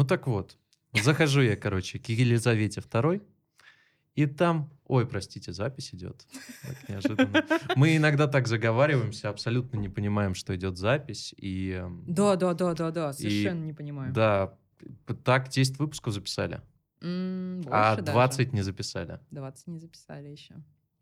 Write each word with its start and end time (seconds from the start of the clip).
Ну 0.00 0.06
так 0.06 0.26
вот, 0.26 0.56
захожу 0.94 1.42
я, 1.42 1.56
короче, 1.56 1.98
к 1.98 2.06
Елизавете 2.08 2.80
II, 2.80 3.20
и 4.14 4.24
там, 4.24 4.70
ой, 4.86 5.06
простите, 5.06 5.52
запись 5.52 5.90
идет. 5.92 6.26
Так 6.62 6.88
неожиданно. 6.88 7.44
Мы 7.76 7.98
иногда 7.98 8.26
так 8.26 8.48
заговариваемся, 8.48 9.28
абсолютно 9.28 9.76
не 9.76 9.90
понимаем, 9.90 10.34
что 10.34 10.56
идет 10.56 10.78
запись. 10.78 11.34
И, 11.36 11.72
эм, 11.72 12.02
Да, 12.06 12.36
да, 12.36 12.54
да, 12.54 12.72
да, 12.72 12.90
да, 12.90 13.10
И- 13.10 13.12
совершенно 13.12 13.62
не 13.62 13.74
понимаю. 13.74 14.14
да, 14.14 14.54
так 15.22 15.50
10 15.50 15.78
выпусков 15.78 16.14
записали, 16.14 16.62
М, 17.02 17.60
а 17.66 17.90
больше 17.90 17.96
даже. 18.02 18.12
20 18.12 18.52
не 18.54 18.62
записали. 18.62 19.20
20 19.30 19.66
не 19.66 19.78
записали 19.80 20.28
еще. 20.28 20.54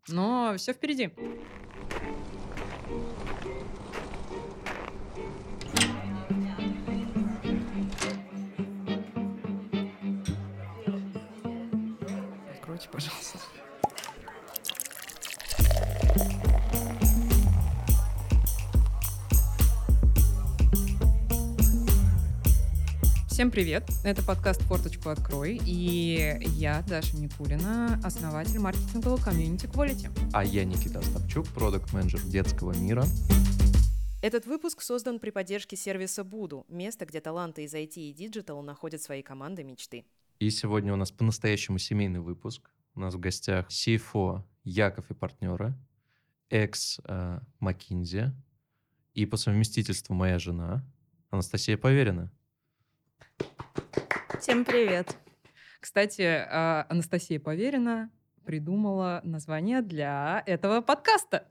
Но 0.09 0.55
все 0.57 0.73
впереди. 0.73 1.11
Откройте, 12.89 12.91
пожалуйста. 12.91 13.39
Всем 23.27 23.51
привет! 23.51 23.83
Это 24.03 24.21
подкаст 24.23 24.61
«Форточку 24.63 25.09
открой» 25.09 25.59
и 25.65 26.37
я, 26.41 26.83
Даша 26.87 27.15
Никулина, 27.15 27.99
основатель 28.03 28.59
маркетингового 28.59 29.21
комьюнити 29.21 29.65
Quality. 29.65 30.09
А 30.33 30.43
я 30.43 30.65
Никита 30.65 30.99
Остапчук, 30.99 31.47
продукт-менеджер 31.47 32.19
детского 32.23 32.73
мира. 32.73 33.05
Этот 34.21 34.45
выпуск 34.45 34.81
создан 34.81 35.19
при 35.19 35.29
поддержке 35.29 35.77
сервиса 35.77 36.25
budu, 36.25 36.65
место, 36.67 37.05
где 37.05 37.21
таланты 37.21 37.63
из 37.63 37.73
IT 37.73 37.93
и 37.95 38.11
digital 38.11 38.61
находят 38.61 39.01
свои 39.01 39.21
команды 39.21 39.63
мечты. 39.63 40.03
И 40.39 40.49
сегодня 40.49 40.93
у 40.93 40.97
нас 40.97 41.11
по-настоящему 41.11 41.77
семейный 41.77 42.19
выпуск. 42.19 42.69
У 42.95 42.99
нас 42.99 43.13
в 43.13 43.19
гостях 43.19 43.67
CFO 43.69 44.41
Яков 44.63 45.09
и 45.09 45.13
партнеры, 45.13 45.73
экс 46.49 46.99
э, 47.05 47.39
Макинзи 47.59 48.33
и 49.13 49.25
по 49.25 49.37
совместительству 49.37 50.13
моя 50.13 50.39
жена 50.39 50.83
Анастасия 51.29 51.77
Поверина. 51.77 52.31
Всем 54.39 54.65
привет. 54.65 55.17
Кстати, 55.79 56.21
а, 56.21 56.85
Анастасия 56.89 57.39
Поверина 57.39 58.09
придумала 58.45 59.21
название 59.23 59.81
для 59.81 60.43
этого 60.45 60.81
подкаста. 60.81 61.47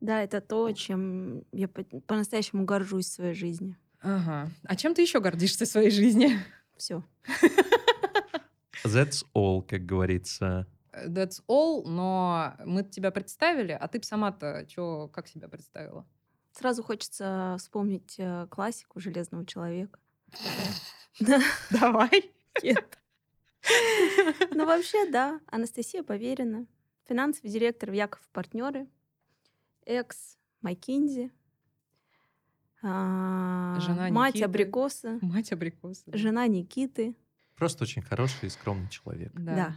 Да, 0.00 0.22
это 0.22 0.40
то, 0.40 0.70
чем 0.72 1.44
я 1.52 1.68
по- 1.68 1.84
по-настоящему 1.84 2.64
горжусь 2.64 3.06
в 3.06 3.12
своей 3.12 3.34
жизни. 3.34 3.76
Ага. 4.00 4.50
А 4.64 4.76
чем 4.76 4.94
ты 4.94 5.02
еще 5.02 5.20
гордишься 5.20 5.64
в 5.64 5.68
своей 5.68 5.90
жизни? 5.90 6.38
Все. 6.76 7.04
That's 8.84 9.24
all, 9.34 9.62
как 9.62 9.84
говорится. 9.84 10.66
That's 11.06 11.42
all, 11.48 11.82
но 11.86 12.54
мы 12.64 12.82
тебя 12.84 13.10
представили, 13.10 13.72
а 13.72 13.86
ты 13.88 14.02
сама-то 14.02 14.64
чё, 14.66 15.08
как 15.08 15.28
себя 15.28 15.48
представила? 15.48 16.06
Сразу 16.52 16.82
хочется 16.82 17.56
вспомнить 17.58 18.16
э, 18.18 18.46
классику 18.50 18.98
Железного 19.00 19.46
человека. 19.46 20.00
Да, 21.20 21.40
Давай. 21.70 22.32
нет. 22.62 22.98
Ну, 24.52 24.66
вообще, 24.66 25.10
да. 25.10 25.40
Анастасия 25.46 26.02
Поверина, 26.02 26.66
финансовый 27.06 27.48
директор 27.50 27.90
в 27.90 27.94
Яков 27.94 28.20
партнеры, 28.32 28.88
экс 29.86 30.36
Макинзи, 30.62 31.30
а, 32.82 33.78
Жена 33.80 34.08
мать 34.10 34.34
Никиты. 34.34 34.44
абрикоса, 34.44 35.18
Мать 35.20 35.52
абрикоса. 35.52 36.04
жена 36.16 36.46
Никиты. 36.46 37.16
Просто 37.56 37.84
очень 37.84 38.02
хороший 38.02 38.46
и 38.46 38.50
скромный 38.50 38.88
человек. 38.88 39.32
Да. 39.34 39.54
Да. 39.54 39.74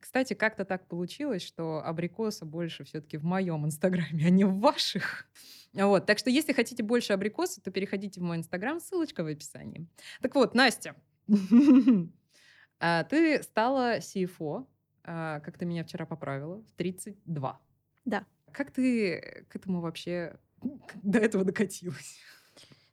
Кстати, 0.00 0.32
как-то 0.32 0.64
так 0.64 0.86
получилось, 0.88 1.42
что 1.42 1.82
абрикоса 1.84 2.46
больше 2.46 2.84
все-таки 2.84 3.18
в 3.18 3.24
моем 3.24 3.66
инстаграме, 3.66 4.26
а 4.26 4.30
не 4.30 4.44
в 4.44 4.58
ваших. 4.58 5.26
Вот. 5.74 6.06
Так 6.06 6.18
что, 6.18 6.30
если 6.30 6.52
хотите 6.52 6.82
больше 6.82 7.12
абрикоса, 7.12 7.60
то 7.62 7.70
переходите 7.70 8.20
в 8.20 8.24
мой 8.24 8.38
инстаграм, 8.38 8.80
ссылочка 8.80 9.22
в 9.22 9.26
описании. 9.26 9.86
Так 10.22 10.34
вот, 10.34 10.54
Настя, 10.54 10.96
а, 12.80 13.04
ты 13.04 13.42
стала 13.42 13.98
CFO, 13.98 14.66
а, 15.04 15.40
как 15.40 15.58
ты 15.58 15.66
меня 15.66 15.84
вчера 15.84 16.06
поправила, 16.06 16.62
в 16.62 16.72
32. 16.72 17.60
Да. 18.06 18.24
Как 18.52 18.72
ты 18.72 19.44
к 19.48 19.56
этому 19.56 19.80
вообще 19.80 20.38
до 21.02 21.18
этого 21.18 21.44
докатилась? 21.44 22.18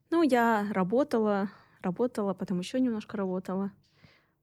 Ну, 0.10 0.24
я 0.24 0.68
работала, 0.72 1.50
работала, 1.81 2.34
потом 2.34 2.60
еще 2.60 2.80
немножко 2.80 3.18
работала, 3.18 3.72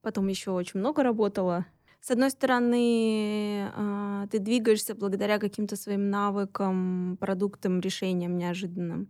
потом 0.01 0.27
еще 0.27 0.51
очень 0.51 0.79
много 0.79 1.03
работала. 1.03 1.65
С 2.05 2.11
одной 2.11 2.29
стороны, 2.29 3.71
а, 3.73 4.27
ты 4.27 4.37
двигаешься 4.37 4.93
благодаря 4.93 5.39
каким-то 5.39 5.75
своим 5.75 6.11
навыкам, 6.11 7.17
продуктам, 7.19 7.79
решениям 7.79 8.37
неожиданным. 8.37 9.09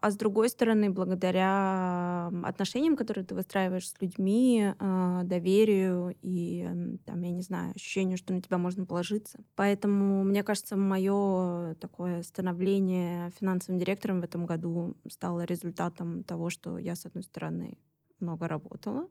А 0.00 0.10
с 0.10 0.16
другой 0.16 0.48
стороны, 0.48 0.88
благодаря 0.88 2.30
отношениям, 2.42 2.96
которые 2.96 3.26
ты 3.26 3.34
выстраиваешь 3.34 3.90
с 3.90 4.00
людьми, 4.00 4.72
а, 4.78 5.22
доверию 5.24 6.16
и, 6.22 6.66
там, 7.04 7.20
я 7.20 7.30
не 7.30 7.42
знаю, 7.42 7.74
ощущению, 7.74 8.16
что 8.16 8.32
на 8.32 8.40
тебя 8.40 8.56
можно 8.56 8.86
положиться. 8.86 9.40
Поэтому, 9.54 10.24
мне 10.24 10.42
кажется, 10.42 10.78
мое 10.78 11.74
такое 11.74 12.22
становление 12.22 13.32
финансовым 13.38 13.78
директором 13.78 14.22
в 14.22 14.24
этом 14.24 14.46
году 14.46 14.96
стало 15.10 15.44
результатом 15.44 16.24
того, 16.24 16.48
что 16.48 16.78
я, 16.78 16.96
с 16.96 17.04
одной 17.04 17.22
стороны, 17.22 17.76
много 18.18 18.48
работала 18.48 19.10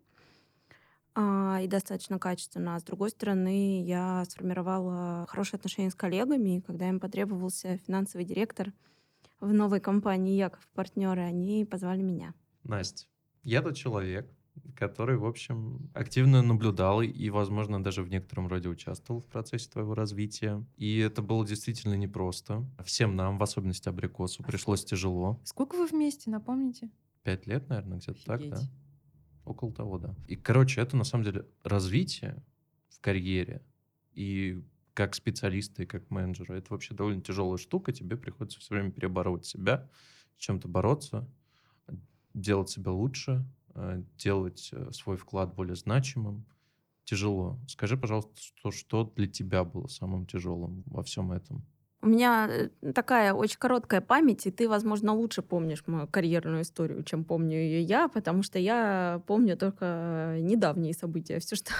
а, 1.22 1.60
и 1.62 1.68
достаточно 1.68 2.18
качественно, 2.18 2.76
а 2.76 2.80
с 2.80 2.84
другой 2.84 3.10
стороны, 3.10 3.84
я 3.84 4.24
сформировала 4.30 5.26
хорошие 5.28 5.58
отношения 5.58 5.90
с 5.90 5.96
коллегами, 5.96 6.58
и 6.58 6.62
когда 6.62 6.88
им 6.88 7.02
потребовался 7.02 7.78
финансовый 7.86 8.24
директор 8.24 8.72
в 9.42 9.52
новой 9.52 9.82
компании 9.82 10.38
Яков 10.38 10.66
партнеры, 10.74 11.20
они 11.24 11.66
позвали 11.66 12.02
меня. 12.02 12.34
Настя, 12.64 13.06
я 13.44 13.62
тот 13.62 13.76
человек, 13.76 14.32
который, 14.78 15.18
в 15.18 15.26
общем, 15.26 15.92
активно 15.94 16.42
наблюдал 16.42 17.02
и, 17.02 17.30
возможно, 17.30 17.84
даже 17.84 18.02
в 18.02 18.10
некотором 18.10 18.48
роде 18.48 18.70
участвовал 18.70 19.20
в 19.20 19.26
процессе 19.26 19.70
твоего 19.70 19.96
развития. 19.96 20.66
И 20.78 21.00
это 21.00 21.22
было 21.22 21.46
действительно 21.46 21.96
непросто. 21.96 22.66
Всем 22.86 23.18
нам, 23.18 23.38
в 23.38 23.44
особенности 23.44 23.90
абрикосу, 23.90 24.42
пришлось 24.44 24.86
тяжело. 24.86 25.38
Сколько 25.44 25.76
вы 25.76 25.86
вместе, 25.86 26.30
напомните? 26.30 26.90
Пять 27.24 27.46
лет, 27.46 27.68
наверное, 27.68 27.98
где-то 27.98 28.24
так, 28.24 28.50
да? 28.50 28.60
Около 29.46 29.72
того, 29.72 29.98
да. 29.98 30.16
И, 30.28 30.36
короче, 30.36 30.82
это 30.82 30.96
на 30.98 31.04
самом 31.04 31.24
деле 31.24 31.46
развитие 31.64 32.44
в 32.90 33.00
карьере 33.00 33.62
и 34.14 34.62
как 34.94 35.16
специалиста 35.16 35.84
и 35.84 35.86
как 35.86 36.10
менеджера. 36.10 36.56
Это 36.56 36.74
вообще 36.74 36.94
довольно 36.94 37.22
тяжелая 37.22 37.58
штука. 37.58 37.94
Тебе 37.94 38.18
приходится 38.18 38.60
все 38.60 38.76
время 38.76 38.92
перебороть 38.92 39.46
себя, 39.46 39.90
с 40.38 40.42
чем-то 40.42 40.68
бороться, 40.68 41.28
делать 42.34 42.70
себя 42.70 42.92
лучше, 42.92 43.46
э, 43.76 44.04
делать 44.18 44.70
э, 44.74 44.92
свой 44.92 45.18
вклад 45.18 45.56
более 45.56 45.76
значимым. 45.76 46.46
Тяжело. 47.06 47.60
Скажи, 47.68 47.98
пожалуйста, 47.98 48.34
что, 48.42 48.72
что 48.72 49.14
для 49.16 49.28
тебя 49.28 49.64
было 49.64 49.88
самым 49.88 50.26
тяжелым 50.26 50.84
во 50.86 51.02
всем 51.02 51.32
этом? 51.32 51.66
У 52.02 52.08
меня 52.08 52.48
э, 52.50 52.92
такая 52.94 53.34
очень 53.34 53.58
короткая 53.60 54.00
память, 54.00 54.46
и 54.46 54.52
ты, 54.52 54.70
возможно, 54.70 55.14
лучше 55.14 55.42
помнишь 55.42 55.84
мою 55.86 56.08
карьерную 56.08 56.62
историю, 56.62 57.04
чем 57.04 57.26
помню 57.26 57.58
ее 57.58 57.82
я, 57.82 58.08
потому 58.08 58.42
что 58.42 58.58
я 58.58 59.22
помню 59.28 59.58
только 59.58 60.38
недавние 60.40 60.94
события. 60.94 61.40
Все, 61.40 61.58
что 61.58 61.74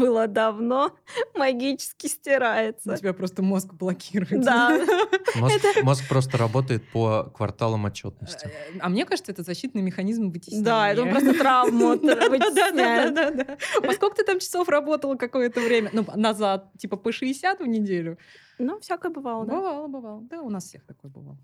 было 0.00 0.26
давно, 0.26 0.92
магически 1.34 2.06
У 2.06 2.08
стирается. 2.08 2.96
тебя 2.96 3.12
просто 3.12 3.42
мозг 3.42 3.72
блокирует. 3.74 4.42
Да. 4.44 4.80
Мозг, 5.36 5.60
мозг 5.84 6.08
просто 6.08 6.36
работает 6.38 6.82
по 6.92 7.24
кварталам 7.36 7.84
отчетности. 7.84 8.46
Э, 8.46 8.78
А 8.80 8.88
мне 8.88 9.04
кажется, 9.06 9.30
это 9.30 9.44
защитный 9.44 9.80
механизм 9.82 10.30
вытеснения. 10.30 10.64
Да, 10.64 10.90
это 10.90 11.06
просто 11.06 11.34
травму 11.38 11.96
Да, 12.02 12.14
да, 12.14 12.20
да, 12.22 12.28
вытесняет. 12.30 13.14
да, 13.14 13.30
да. 13.30 13.56
Поскольку 13.82 14.16
ты 14.16 14.24
там 14.24 14.40
часов 14.40 14.68
работала 14.68 15.14
какое-то 15.14 15.60
время, 15.60 15.90
ну, 15.92 16.04
назад, 16.16 16.66
типа 16.78 16.96
по 16.96 17.12
60 17.12 17.60
в 17.60 17.66
неделю. 17.66 18.18
Ну, 18.58 18.80
всякое 18.80 19.10
бывало, 19.12 19.46
да. 19.46 19.54
Бывало, 19.54 19.86
бывало. 19.88 20.20
Да, 20.22 20.42
у 20.42 20.50
нас 20.50 20.64
всех 20.64 20.84
такое 20.84 21.10
бывало. 21.10 21.38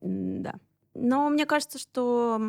Да. 0.00 0.54
Но 0.94 1.28
мне 1.28 1.44
кажется, 1.46 1.78
что 1.78 2.40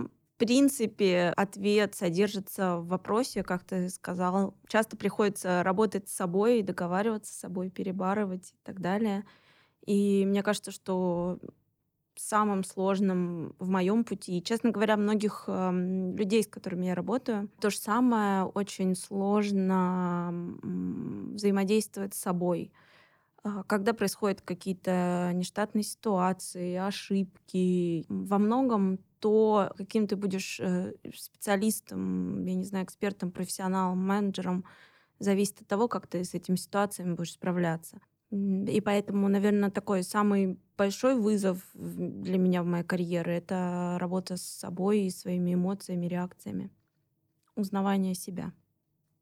принципе 0.46 1.34
ответ 1.38 1.96
содержится 1.96 2.78
в 2.78 2.88
вопросе, 2.88 3.44
как 3.44 3.64
ты 3.64 3.90
сказал. 3.90 4.58
Часто 4.68 4.98
приходится 4.98 5.64
работать 5.64 6.10
с 6.10 6.14
собой, 6.14 6.62
договариваться 6.64 7.34
с 7.34 7.38
собой, 7.38 7.70
перебарывать 7.70 8.52
и 8.52 8.56
так 8.64 8.82
далее. 8.82 9.26
И 9.86 10.26
мне 10.28 10.44
кажется, 10.44 10.72
что 10.72 11.40
самым 12.16 12.64
сложным 12.64 13.56
в 13.60 13.70
моем 13.70 14.04
пути, 14.04 14.38
и, 14.40 14.44
честно 14.44 14.72
говоря, 14.72 14.98
многих 14.98 15.46
эм, 15.48 16.16
людей, 16.18 16.44
с 16.44 16.48
которыми 16.48 16.88
я 16.88 16.96
работаю, 16.96 17.50
то 17.62 17.70
же 17.72 17.78
самое 17.78 18.46
очень 18.46 18.96
сложно 18.96 20.30
м, 20.32 21.34
взаимодействовать 21.36 22.14
с 22.16 22.20
собой 22.22 22.72
а, 23.44 23.64
когда 23.64 23.94
происходят 23.94 24.42
какие-то 24.42 25.32
нештатные 25.34 25.84
ситуации, 25.84 26.76
ошибки. 26.76 28.06
Во 28.10 28.38
многом 28.38 29.00
то, 29.24 29.72
каким 29.78 30.06
ты 30.06 30.18
будешь 30.18 30.60
э, 30.60 30.96
специалистом, 31.16 32.46
я 32.46 32.56
не 32.56 32.66
знаю, 32.66 32.84
экспертом, 32.84 33.32
профессионалом, 33.32 34.06
менеджером, 34.06 34.66
зависит 35.18 35.62
от 35.62 35.68
того, 35.68 35.88
как 35.88 36.08
ты 36.08 36.26
с 36.26 36.34
этими 36.34 36.58
ситуациями 36.58 37.14
будешь 37.14 37.32
справляться. 37.32 38.02
И 38.32 38.82
поэтому, 38.84 39.30
наверное, 39.30 39.72
такой 39.72 40.04
самый 40.04 40.60
большой 40.78 41.16
вызов 41.16 41.66
для 41.74 42.38
меня 42.38 42.64
в 42.64 42.66
моей 42.66 42.84
карьере— 42.84 43.38
это 43.38 43.96
работа 43.98 44.36
с 44.36 44.42
собой 44.42 45.04
и 45.04 45.10
своими 45.10 45.54
эмоциями, 45.54 46.08
реакциями, 46.08 46.70
узнавание 47.56 48.16
себя. 48.16 48.52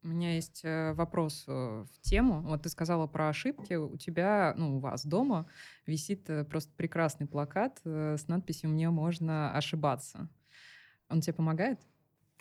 У 0.04 0.08
меня 0.08 0.34
есть 0.34 0.62
э, 0.64 0.94
вопрос 0.94 1.44
э, 1.48 1.52
в 1.52 2.02
тему. 2.02 2.42
Вот 2.42 2.64
ты 2.64 2.70
сказала 2.70 3.06
про 3.06 3.30
ошибки. 3.30 3.76
У 3.76 3.98
тебя, 3.98 4.56
ну, 4.58 4.78
у 4.78 4.80
вас 4.80 5.06
дома 5.06 5.48
висит 5.86 6.28
э, 6.28 6.44
просто 6.44 6.74
прекрасный 6.76 7.28
плакат 7.28 7.80
с 7.84 8.28
надписью 8.28 8.72
«Мне 8.72 8.90
можно 8.90 9.56
ошибаться». 9.56 10.28
Он 11.08 11.22
тебе 11.22 11.34
помогает? 11.34 11.80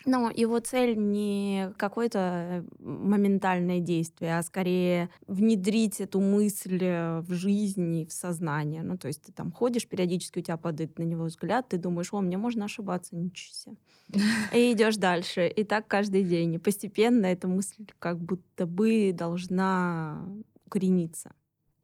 Но 0.05 0.31
его 0.33 0.59
цель 0.59 0.97
не 0.97 1.73
какое-то 1.77 2.65
моментальное 2.79 3.79
действие, 3.79 4.37
а 4.37 4.43
скорее 4.43 5.09
внедрить 5.27 6.01
эту 6.01 6.19
мысль 6.19 6.79
в 6.79 7.33
жизнь 7.33 7.95
и 7.95 8.05
в 8.05 8.11
сознание. 8.11 8.83
Ну, 8.83 8.97
то 8.97 9.07
есть 9.07 9.21
ты 9.23 9.31
там 9.31 9.51
ходишь, 9.51 9.87
периодически 9.87 10.39
у 10.39 10.41
тебя 10.41 10.57
падает 10.57 10.97
на 10.97 11.03
него 11.03 11.25
взгляд, 11.25 11.69
ты 11.69 11.77
думаешь, 11.77 12.13
о, 12.13 12.21
мне 12.21 12.37
можно 12.37 12.65
ошибаться, 12.65 13.15
ничего 13.15 13.53
себе. 13.53 13.75
И 14.53 14.73
идешь 14.73 14.97
дальше. 14.97 15.47
И 15.47 15.63
так 15.63 15.87
каждый 15.87 16.23
день. 16.23 16.55
И 16.55 16.57
постепенно 16.57 17.25
эта 17.25 17.47
мысль 17.47 17.85
как 17.99 18.19
будто 18.19 18.65
бы 18.65 19.11
должна 19.13 20.25
укорениться. 20.65 21.33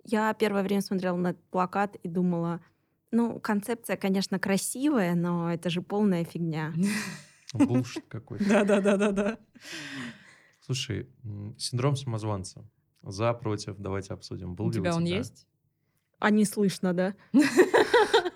Я 0.03 0.33
первое 0.33 0.63
время 0.63 0.81
смотрела 0.81 1.17
на 1.17 1.29
этот 1.29 1.43
плакат 1.49 1.95
и 1.97 2.07
думала, 2.07 2.61
ну, 3.11 3.39
концепция, 3.39 3.97
конечно, 3.97 4.39
красивая, 4.39 5.15
но 5.15 5.51
это 5.51 5.69
же 5.69 5.81
полная 5.81 6.23
фигня. 6.23 6.73
Булшит 7.53 8.05
какой-то. 8.07 8.47
Да-да-да-да-да. 8.47 9.37
Слушай, 10.59 11.09
синдром 11.57 11.95
самозванца. 11.95 12.69
За, 13.03 13.33
против, 13.33 13.77
давайте 13.77 14.13
обсудим. 14.13 14.55
Был 14.55 14.67
У 14.67 14.73
тебя 14.73 14.95
он 14.95 15.05
есть? 15.05 15.47
А 16.19 16.29
не 16.29 16.45
слышно, 16.45 16.93
да? 16.93 17.15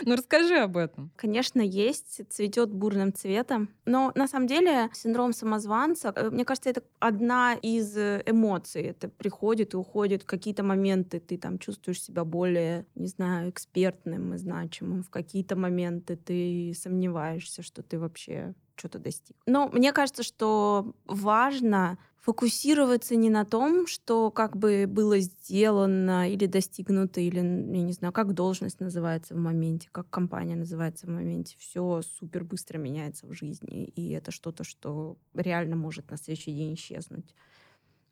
Ну 0.06 0.16
расскажи 0.16 0.56
об 0.56 0.76
этом. 0.76 1.10
Конечно, 1.16 1.60
есть, 1.60 2.20
цветет 2.30 2.72
бурным 2.72 3.12
цветом. 3.12 3.68
Но 3.84 4.12
на 4.14 4.26
самом 4.26 4.46
деле 4.46 4.88
синдром 4.92 5.32
самозванца, 5.32 6.12
э, 6.14 6.30
мне 6.30 6.44
кажется, 6.44 6.70
это 6.70 6.82
одна 6.98 7.54
из 7.54 7.96
э, 7.96 8.22
эмоций. 8.26 8.82
Это 8.82 9.08
приходит 9.08 9.74
и 9.74 9.76
уходит 9.76 10.22
в 10.22 10.26
какие-то 10.26 10.62
моменты. 10.62 11.20
Ты 11.20 11.38
там 11.38 11.58
чувствуешь 11.58 12.02
себя 12.02 12.24
более, 12.24 12.86
не 12.94 13.08
знаю, 13.08 13.50
экспертным 13.50 14.34
и 14.34 14.38
значимым. 14.38 15.02
В 15.02 15.10
какие-то 15.10 15.56
моменты 15.56 16.16
ты 16.16 16.72
сомневаешься, 16.74 17.62
что 17.62 17.82
ты 17.82 17.98
вообще 17.98 18.54
что-то 18.76 18.98
достиг. 18.98 19.36
Но 19.46 19.68
мне 19.68 19.92
кажется, 19.92 20.22
что 20.22 20.94
важно 21.04 21.98
фокусироваться 22.20 23.16
не 23.16 23.30
на 23.30 23.44
том, 23.44 23.86
что 23.86 24.30
как 24.30 24.56
бы 24.56 24.86
было 24.86 25.18
сделано 25.20 26.30
или 26.30 26.46
достигнуто, 26.46 27.20
или, 27.20 27.38
я 27.38 27.42
не 27.82 27.92
знаю, 27.92 28.12
как 28.12 28.34
должность 28.34 28.80
называется 28.80 29.34
в 29.34 29.38
моменте, 29.38 29.88
как 29.90 30.08
компания 30.10 30.56
называется 30.56 31.06
в 31.06 31.10
моменте. 31.10 31.56
Все 31.58 32.02
супер 32.02 32.44
быстро 32.44 32.78
меняется 32.78 33.26
в 33.26 33.32
жизни, 33.32 33.84
и 33.84 34.10
это 34.10 34.30
что-то, 34.30 34.64
что 34.64 35.16
реально 35.34 35.76
может 35.76 36.10
на 36.10 36.18
следующий 36.18 36.52
день 36.52 36.74
исчезнуть. 36.74 37.34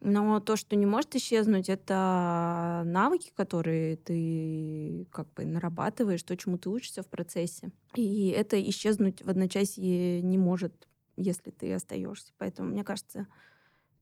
Но 0.01 0.39
то, 0.39 0.57
что 0.57 0.77
не 0.77 0.87
может 0.87 1.15
исчезнуть, 1.17 1.69
это 1.69 2.83
навыки, 2.87 3.33
которые 3.35 3.97
ты 3.97 5.07
как 5.11 5.33
бы 5.35 5.45
нарабатываешь, 5.45 6.23
то, 6.23 6.37
чему 6.37 6.57
ты 6.57 6.71
учишься 6.71 7.03
в 7.03 7.09
процессе. 7.09 7.73
И 7.95 8.29
это 8.29 8.63
исчезнуть 8.63 9.23
в 9.23 9.29
одночасье 9.29 10.23
не 10.23 10.39
может, 10.39 10.87
если 11.17 11.51
ты 11.51 11.73
остаешься. 11.73 12.33
Поэтому, 12.39 12.71
мне 12.71 12.85
кажется, 12.85 13.27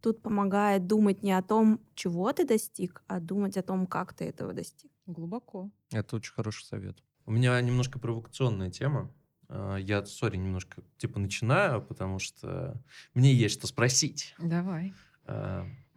тут 0.06 0.22
помогает 0.22 0.86
думать 0.86 1.24
не 1.24 1.32
о 1.32 1.42
том, 1.42 1.80
чего 1.96 2.32
ты 2.32 2.46
достиг, 2.46 3.02
а 3.08 3.18
думать 3.18 3.56
о 3.56 3.62
том, 3.62 3.88
как 3.88 4.14
ты 4.14 4.26
этого 4.26 4.52
достиг. 4.52 4.88
Глубоко. 5.06 5.68
Это 5.90 6.14
очень 6.14 6.32
хороший 6.32 6.62
совет. 6.62 7.02
У 7.24 7.32
меня 7.32 7.60
немножко 7.60 7.98
провокационная 7.98 8.70
тема. 8.70 9.12
А, 9.48 9.74
я, 9.74 10.06
сори, 10.06 10.36
немножко 10.36 10.84
типа 10.96 11.18
начинаю, 11.18 11.82
потому 11.82 12.20
что 12.20 12.80
мне 13.14 13.34
есть 13.34 13.56
что 13.56 13.66
спросить. 13.66 14.36
Давай. 14.38 14.94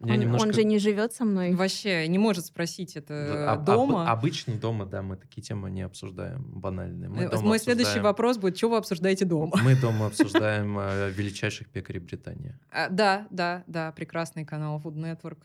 А, 0.02 0.06
он, 0.06 0.20
немножко... 0.20 0.48
он 0.48 0.54
же 0.54 0.64
не 0.64 0.80
живет 0.80 1.14
со 1.14 1.26
мной. 1.26 1.54
Вообще 1.54 2.08
не 2.08 2.18
может 2.18 2.46
спросить 2.46 2.96
это 2.96 3.52
об, 3.52 3.66
дома. 3.66 4.04
Об, 4.04 4.20
обычно 4.20 4.56
дома, 4.56 4.86
да, 4.86 5.02
мы 5.02 5.18
такие 5.18 5.42
темы 5.42 5.70
не 5.70 5.82
обсуждаем 5.82 6.44
банальные. 6.44 7.10
Мы 7.10 7.16
э, 7.16 7.20
Мой 7.20 7.28
обсуждаем... 7.28 7.60
следующий 7.60 8.00
вопрос 8.00 8.38
будет, 8.38 8.58
что 8.58 8.70
вы 8.70 8.78
обсуждаете 8.78 9.26
дома? 9.26 9.58
Мы 9.62 9.76
дома 9.76 10.08
обсуждаем 10.08 10.80
э, 10.80 11.12
величайших 11.12 11.70
пекарей 11.70 12.00
Британии. 12.00 12.58
А, 12.72 12.90
да, 12.90 13.28
да, 13.30 13.64
да, 13.68 13.92
прекрасный 13.92 14.46
канал 14.46 14.82
Food 14.84 14.96
Network. 14.96 15.40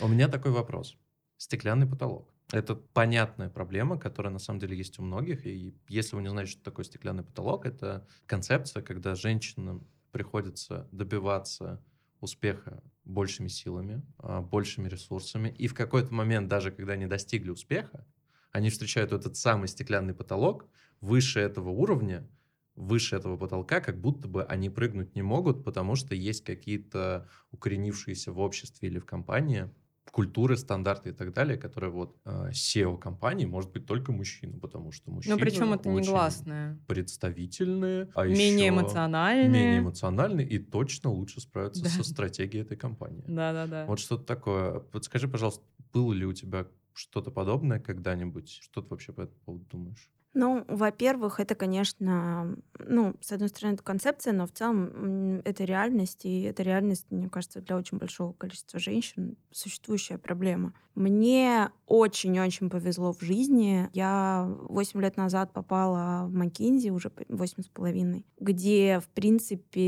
У 0.00 0.08
меня 0.08 0.28
такой 0.28 0.52
вопрос. 0.52 0.96
Стеклянный 1.36 1.86
потолок. 1.86 2.32
Это 2.52 2.76
понятная 2.76 3.48
проблема, 3.48 3.98
которая 3.98 4.32
на 4.32 4.38
самом 4.38 4.60
деле 4.60 4.76
есть 4.76 5.00
у 5.00 5.02
многих. 5.02 5.44
И 5.46 5.74
если 5.88 6.14
вы 6.14 6.22
не 6.22 6.28
знаете, 6.28 6.52
что 6.52 6.62
такое 6.62 6.84
стеклянный 6.84 7.24
потолок, 7.24 7.66
это 7.66 8.06
концепция, 8.26 8.82
когда 8.82 9.16
женщинам 9.16 9.84
приходится 10.12 10.88
добиваться 10.92 11.82
успеха 12.20 12.82
большими 13.06 13.48
силами, 13.48 14.02
а, 14.18 14.42
большими 14.42 14.88
ресурсами. 14.88 15.48
И 15.48 15.68
в 15.68 15.74
какой-то 15.74 16.12
момент, 16.12 16.48
даже 16.48 16.70
когда 16.70 16.94
они 16.94 17.06
достигли 17.06 17.50
успеха, 17.50 18.06
они 18.50 18.68
встречают 18.68 19.12
этот 19.12 19.36
самый 19.36 19.68
стеклянный 19.68 20.14
потолок 20.14 20.68
выше 21.00 21.40
этого 21.40 21.70
уровня, 21.70 22.28
выше 22.74 23.16
этого 23.16 23.36
потолка, 23.36 23.80
как 23.80 24.00
будто 24.00 24.28
бы 24.28 24.44
они 24.44 24.68
прыгнуть 24.68 25.14
не 25.14 25.22
могут, 25.22 25.64
потому 25.64 25.94
что 25.94 26.14
есть 26.14 26.44
какие-то 26.44 27.28
укоренившиеся 27.52 28.32
в 28.32 28.40
обществе 28.40 28.88
или 28.88 28.98
в 28.98 29.06
компании 29.06 29.70
культуры, 30.10 30.56
стандарты 30.56 31.10
и 31.10 31.12
так 31.12 31.32
далее, 31.32 31.56
которые 31.56 31.90
вот 31.90 32.16
э, 32.24 32.50
SEO 32.50 32.98
компании 32.98 33.46
может 33.46 33.72
быть 33.72 33.86
только 33.86 34.12
мужчина, 34.12 34.58
потому 34.58 34.92
что 34.92 35.10
мужчины 35.10 35.34
Но 35.34 35.40
причем 35.40 35.72
это 35.72 35.88
негласное. 35.88 36.78
представительные, 36.86 38.08
а 38.14 38.26
менее 38.26 38.66
еще 38.66 38.68
эмоциональные. 38.68 39.48
менее 39.48 39.78
эмоциональные 39.80 40.48
и 40.48 40.58
точно 40.58 41.10
лучше 41.10 41.40
справятся 41.40 41.82
да. 41.82 41.90
со 41.90 42.04
стратегией 42.04 42.62
этой 42.62 42.76
компании. 42.76 43.24
Да-да-да. 43.26 43.86
Вот 43.86 43.98
что-то 43.98 44.24
такое. 44.24 44.80
Подскажи, 44.80 45.28
пожалуйста, 45.28 45.64
было 45.92 46.12
ли 46.12 46.24
у 46.24 46.32
тебя 46.32 46.66
что-то 46.92 47.30
подобное 47.30 47.78
когда-нибудь? 47.78 48.58
Что 48.62 48.82
ты 48.82 48.88
вообще 48.88 49.12
по 49.12 49.22
этому 49.22 49.40
поводу 49.44 49.66
думаешь? 49.70 50.10
Ну, 50.38 50.66
во-первых, 50.68 51.40
это, 51.40 51.54
конечно, 51.54 52.56
ну, 52.78 53.14
с 53.22 53.32
одной 53.32 53.48
стороны, 53.48 53.72
это 53.72 53.82
концепция, 53.82 54.34
но 54.34 54.46
в 54.46 54.52
целом 54.52 55.40
это 55.46 55.64
реальность, 55.64 56.26
и 56.26 56.42
это 56.42 56.62
реальность, 56.62 57.06
мне 57.08 57.30
кажется, 57.30 57.62
для 57.62 57.74
очень 57.74 57.96
большого 57.96 58.34
количества 58.34 58.78
женщин 58.78 59.38
существующая 59.50 60.18
проблема. 60.18 60.74
Мне 60.94 61.70
очень-очень 61.86 62.68
повезло 62.70 63.12
в 63.12 63.22
жизни. 63.22 63.88
Я 63.92 64.46
8 64.68 65.00
лет 65.00 65.16
назад 65.16 65.52
попала 65.52 66.26
в 66.26 66.34
Маккинзи, 66.34 66.88
уже 66.90 67.12
8 67.28 67.62
с 67.62 67.68
половиной, 67.68 68.26
где, 68.38 69.00
в 69.00 69.08
принципе, 69.08 69.82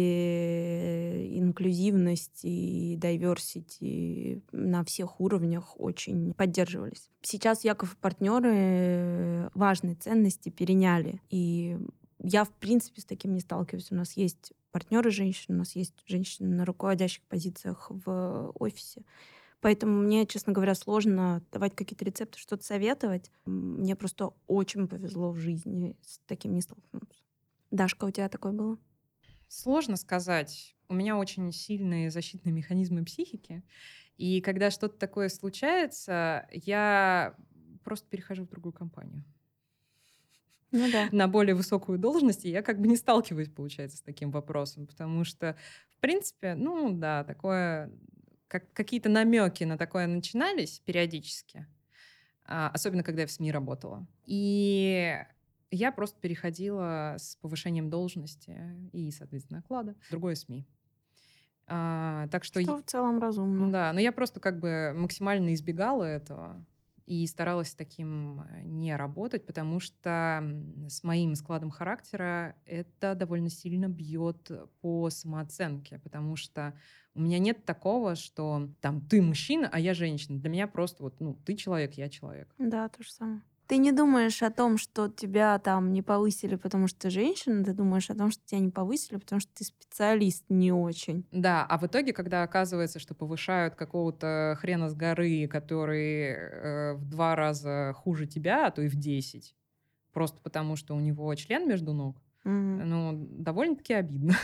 инклюзивность 1.39 2.41
и 2.43 2.99
diversity 3.01 4.43
на 4.53 4.85
всех 4.85 5.21
уровнях 5.21 5.79
очень 5.81 6.33
поддерживались. 6.35 7.11
Сейчас 7.23 7.65
Яков 7.65 7.95
и 7.95 7.97
партнеры 7.97 9.51
важные 9.55 9.97
ценности 9.97 10.38
переняли. 10.47 11.21
И 11.31 11.79
я, 12.19 12.45
в 12.45 12.51
принципе, 12.51 13.01
с 13.01 13.05
таким 13.05 13.35
не 13.35 13.41
сталкиваюсь. 13.41 13.93
У 13.93 13.95
нас 13.95 14.17
есть 14.17 14.53
партнеры 14.71 15.11
женщины, 15.11 15.57
у 15.57 15.59
нас 15.59 15.77
есть 15.77 15.95
женщины 16.07 16.49
на 16.55 16.65
руководящих 16.65 17.23
позициях 17.25 17.87
в 17.91 18.53
офисе. 18.55 19.03
Поэтому 19.61 20.03
мне, 20.03 20.27
честно 20.27 20.53
говоря, 20.53 20.75
сложно 20.75 21.43
давать 21.51 21.75
какие-то 21.75 22.05
рецепты, 22.05 22.39
что-то 22.39 22.65
советовать. 22.65 23.31
Мне 23.45 23.97
просто 23.97 24.33
очень 24.47 24.87
повезло 24.87 25.33
в 25.33 25.39
жизни 25.39 25.97
с 26.03 26.21
таким 26.27 26.55
не 26.55 26.61
столкнуться. 26.61 27.23
Дашка, 27.71 28.05
у 28.05 28.11
тебя 28.11 28.29
такое 28.29 28.53
было? 28.53 28.79
Сложно 29.49 29.97
сказать. 29.97 30.77
У 30.89 30.95
меня 30.95 31.17
очень 31.17 31.51
сильные 31.53 32.11
защитные 32.11 32.53
механизмы 32.53 33.05
психики. 33.05 33.63
И 34.17 34.41
когда 34.41 34.71
что-то 34.71 34.97
такое 34.99 35.29
случается, 35.29 36.49
я 36.53 37.35
просто 37.85 38.09
перехожу 38.09 38.45
в 38.45 38.49
другую 38.49 38.73
компанию. 38.73 39.25
Ну 40.71 40.91
да. 40.91 41.09
на 41.13 41.29
более 41.29 41.55
высокую 41.55 41.99
должность, 41.99 42.45
и 42.45 42.51
я 42.51 42.63
как 42.63 42.81
бы 42.81 42.89
не 42.89 42.97
сталкиваюсь, 42.97 43.49
получается, 43.49 43.99
с 43.99 44.03
таким 44.03 44.31
вопросом, 44.31 44.87
потому 44.87 45.25
что, 45.25 45.57
в 45.97 46.01
принципе, 46.01 46.55
ну 46.55 46.91
да, 46.93 47.25
такое 47.25 47.91
как, 48.49 48.73
какие-то 48.73 49.09
намеки 49.09 49.65
на 49.65 49.79
такое 49.79 50.07
начинались 50.07 50.81
периодически, 50.81 51.67
а, 52.45 52.71
особенно 52.71 53.03
когда 53.03 53.23
я 53.23 53.27
в 53.27 53.31
СМИ 53.31 53.53
работала. 53.53 54.07
И 54.25 55.17
я 55.71 55.93
просто 55.93 56.19
переходила 56.21 57.17
с 57.19 57.37
повышением 57.37 57.91
должности 57.91 58.59
и, 58.93 59.11
соответственно, 59.11 59.61
оклада 59.61 59.95
в 60.07 60.11
другое 60.11 60.35
СМИ. 60.35 60.67
А, 61.67 62.27
так 62.29 62.45
что... 62.45 62.61
Что 62.63 62.79
в 62.79 62.85
целом 62.85 63.21
разумно. 63.21 63.71
Да, 63.71 63.93
но 63.93 64.01
я 64.01 64.11
просто 64.11 64.41
как 64.41 64.59
бы 64.59 64.93
максимально 64.97 65.53
избегала 65.53 66.05
этого. 66.05 66.65
И 67.09 67.27
старалась 67.27 67.75
таким 67.75 68.43
э, 68.43 68.63
не 68.65 68.95
работать, 68.95 69.47
потому 69.47 69.81
что 69.81 70.45
с 70.89 71.03
моим 71.03 71.35
складом 71.35 71.71
характера 71.71 72.55
это 72.67 73.15
довольно 73.15 73.49
сильно 73.49 73.89
бьет 73.89 74.51
по 74.83 75.09
самооценке, 75.09 75.99
потому 76.01 76.37
что 76.37 76.75
у 77.15 77.21
меня 77.21 77.39
нет 77.39 77.65
такого, 77.65 78.15
что 78.15 78.69
там 78.83 79.01
ты 79.01 79.23
мужчина, 79.23 79.71
а 79.73 79.81
я 79.81 79.95
женщина. 79.95 80.39
Для 80.39 80.51
меня 80.51 80.69
просто 80.69 81.03
вот, 81.03 81.19
ну, 81.21 81.35
ты 81.47 81.57
человек, 81.57 81.95
я 81.95 82.11
человек. 82.11 82.55
Да, 82.59 82.89
то 82.89 83.03
же 83.03 83.11
самое. 83.11 83.43
Ты 83.69 83.77
не 83.77 83.93
думаешь 83.93 84.43
о 84.43 84.51
том, 84.51 84.79
что 84.79 85.09
тебя 85.09 85.59
там 85.59 85.93
не 85.93 86.01
повысили, 86.01 86.57
потому 86.57 86.89
что 86.89 87.01
ты 87.01 87.11
женщина, 87.11 87.63
ты 87.63 87.75
думаешь 87.75 88.09
о 88.09 88.15
том, 88.15 88.31
что 88.31 88.43
тебя 88.47 88.61
не 88.61 88.71
повысили, 88.71 89.19
потому 89.19 89.41
что 89.41 89.51
ты 89.53 89.65
специалист 89.65 90.43
не 90.49 90.73
очень. 90.73 91.27
Да, 91.33 91.67
а 91.69 91.77
в 91.77 91.85
итоге, 91.87 92.15
когда 92.15 92.43
оказывается, 92.43 92.99
что 92.99 93.15
повышают 93.15 93.75
какого-то 93.75 94.57
хрена 94.59 94.89
с 94.89 94.95
горы, 94.95 95.47
который 95.49 96.31
э, 96.31 96.95
в 96.95 97.05
два 97.05 97.37
раза 97.37 97.93
хуже 97.95 98.27
тебя, 98.27 98.69
а 98.69 98.71
то 98.71 98.81
и 98.81 98.89
в 98.89 98.97
десять, 98.97 99.55
просто 100.15 100.41
потому 100.41 100.75
что 100.75 100.97
у 100.97 101.01
него 101.01 101.35
член 101.35 101.69
между 101.69 101.93
ног, 101.93 102.23
Мгм. 102.45 102.89
ну, 102.89 103.27
довольно-таки 103.39 103.93
обидно. 103.93 104.35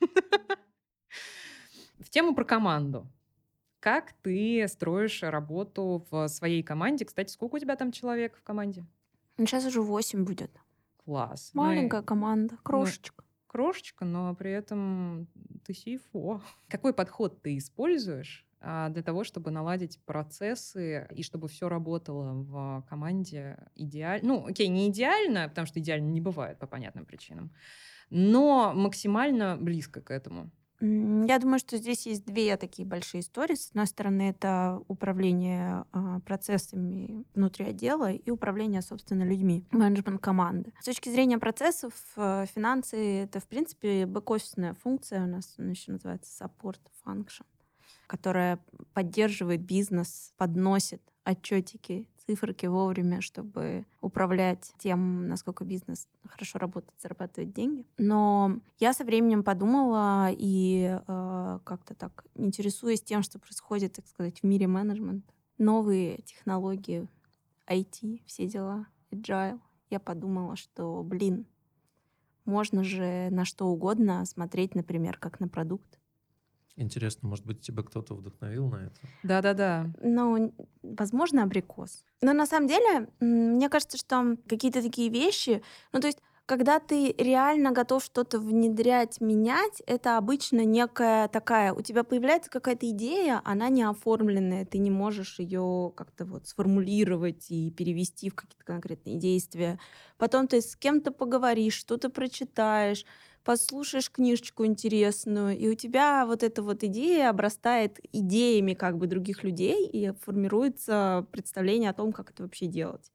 В 1.98 2.10
тему 2.10 2.34
про 2.34 2.44
команду. 2.44 3.10
Как 3.86 4.14
ты 4.22 4.66
строишь 4.66 5.22
работу 5.22 6.04
в 6.10 6.26
своей 6.26 6.64
команде? 6.64 7.04
Кстати, 7.04 7.30
сколько 7.30 7.54
у 7.54 7.58
тебя 7.60 7.76
там 7.76 7.92
человек 7.92 8.36
в 8.36 8.42
команде? 8.42 8.84
Ну, 9.36 9.46
сейчас 9.46 9.64
уже 9.64 9.80
8 9.80 10.24
будет. 10.24 10.50
Класс. 11.04 11.52
Ну 11.54 11.62
Маленькая 11.62 12.02
команда, 12.02 12.56
крошечка. 12.64 13.22
Крошечка, 13.46 14.04
но 14.04 14.34
при 14.34 14.50
этом 14.50 15.28
ты 15.64 15.72
CFO. 15.72 16.40
Какой 16.68 16.94
подход 16.94 17.40
ты 17.42 17.58
используешь 17.58 18.44
а, 18.60 18.88
для 18.88 19.04
того, 19.04 19.22
чтобы 19.22 19.52
наладить 19.52 20.00
процессы 20.04 21.06
и 21.12 21.22
чтобы 21.22 21.46
все 21.46 21.68
работало 21.68 22.32
в 22.32 22.84
команде 22.88 23.56
идеально? 23.76 24.26
Ну, 24.26 24.46
окей, 24.48 24.66
не 24.66 24.88
идеально, 24.88 25.48
потому 25.48 25.68
что 25.68 25.78
идеально 25.78 26.10
не 26.10 26.20
бывает 26.20 26.58
по 26.58 26.66
понятным 26.66 27.06
причинам, 27.06 27.52
но 28.10 28.72
максимально 28.74 29.56
близко 29.56 30.00
к 30.00 30.10
этому. 30.10 30.50
Я 30.80 31.38
думаю, 31.38 31.58
что 31.58 31.78
здесь 31.78 32.06
есть 32.06 32.24
две 32.24 32.56
такие 32.56 32.86
большие 32.86 33.20
истории. 33.20 33.54
С 33.54 33.70
одной 33.70 33.86
стороны, 33.86 34.30
это 34.30 34.82
управление 34.88 35.84
а, 35.92 36.20
процессами 36.20 37.24
внутри 37.34 37.66
отдела 37.66 38.12
и 38.12 38.30
управление, 38.30 38.82
собственно, 38.82 39.22
людьми, 39.22 39.64
менеджмент 39.70 40.20
команды. 40.20 40.72
С 40.80 40.84
точки 40.84 41.08
зрения 41.08 41.38
процессов, 41.38 41.94
э, 42.16 42.46
финансы— 42.54 42.96
это, 43.24 43.40
в 43.40 43.46
принципе, 43.46 44.04
бэк-офисная 44.04 44.74
функция 44.74 45.24
у 45.24 45.26
нас, 45.26 45.54
она 45.58 45.70
еще 45.70 45.92
называется 45.92 46.44
support 46.44 46.80
function, 47.06 47.46
которая 48.06 48.58
поддерживает 48.92 49.62
бизнес, 49.62 50.34
подносит 50.36 51.02
отчетики, 51.24 52.08
циферки 52.26 52.66
вовремя, 52.66 53.20
чтобы 53.20 53.86
управлять 54.00 54.72
тем, 54.78 55.28
насколько 55.28 55.64
бизнес 55.64 56.08
хорошо 56.26 56.58
работает, 56.58 56.94
зарабатывает 57.00 57.52
деньги. 57.52 57.86
Но 57.98 58.58
я 58.78 58.92
со 58.92 59.04
временем 59.04 59.44
подумала 59.44 60.28
и 60.30 60.98
э, 61.06 61.58
как-то 61.64 61.94
так, 61.94 62.24
интересуясь 62.34 63.02
тем, 63.02 63.22
что 63.22 63.38
происходит, 63.38 63.94
так 63.94 64.06
сказать, 64.06 64.40
в 64.40 64.44
мире 64.44 64.66
менеджмента, 64.66 65.32
новые 65.58 66.18
технологии, 66.22 67.08
IT, 67.68 68.22
все 68.26 68.46
дела, 68.46 68.86
agile, 69.10 69.60
я 69.90 70.00
подумала, 70.00 70.56
что, 70.56 71.02
блин, 71.04 71.46
можно 72.44 72.84
же 72.84 73.28
на 73.30 73.44
что 73.44 73.66
угодно 73.66 74.24
смотреть, 74.24 74.74
например, 74.74 75.18
как 75.18 75.40
на 75.40 75.48
продукт. 75.48 75.95
Интересно, 76.76 77.28
может 77.28 77.46
быть, 77.46 77.62
тебя 77.62 77.82
кто-то 77.82 78.14
вдохновил 78.14 78.68
на 78.68 78.86
это? 78.86 79.00
Да-да-да. 79.22 79.86
Ну, 80.02 80.54
возможно, 80.82 81.42
абрикос. 81.42 82.04
Но 82.20 82.34
на 82.34 82.46
самом 82.46 82.68
деле, 82.68 83.08
мне 83.18 83.70
кажется, 83.70 83.96
что 83.96 84.36
какие-то 84.46 84.82
такие 84.82 85.08
вещи, 85.08 85.62
ну, 85.92 86.00
то 86.00 86.06
есть, 86.06 86.18
когда 86.44 86.78
ты 86.78 87.12
реально 87.18 87.72
готов 87.72 88.04
что-то 88.04 88.38
внедрять, 88.38 89.20
менять, 89.20 89.82
это 89.86 90.16
обычно 90.16 90.64
некая 90.64 91.26
такая, 91.28 91.72
у 91.72 91.80
тебя 91.80 92.04
появляется 92.04 92.50
какая-то 92.50 92.88
идея, 92.90 93.40
она 93.44 93.68
не 93.68 93.82
оформленная, 93.82 94.64
ты 94.64 94.78
не 94.78 94.90
можешь 94.90 95.40
ее 95.40 95.92
как-то 95.96 96.24
вот 96.24 96.46
сформулировать 96.46 97.50
и 97.50 97.72
перевести 97.72 98.30
в 98.30 98.36
какие-то 98.36 98.64
конкретные 98.64 99.16
действия. 99.16 99.80
Потом 100.18 100.46
ты 100.46 100.60
с 100.60 100.76
кем-то 100.76 101.10
поговоришь, 101.10 101.74
что-то 101.74 102.10
прочитаешь, 102.10 103.04
послушаешь 103.46 104.10
книжечку 104.10 104.66
интересную, 104.66 105.56
и 105.56 105.68
у 105.68 105.74
тебя 105.74 106.26
вот 106.26 106.42
эта 106.42 106.64
вот 106.64 106.82
идея 106.82 107.30
обрастает 107.30 108.00
идеями 108.12 108.74
как 108.74 108.98
бы 108.98 109.06
других 109.06 109.44
людей, 109.44 109.86
и 109.86 110.10
формируется 110.24 111.24
представление 111.30 111.90
о 111.90 111.94
том, 111.94 112.12
как 112.12 112.30
это 112.30 112.42
вообще 112.42 112.66
делать. 112.66 113.12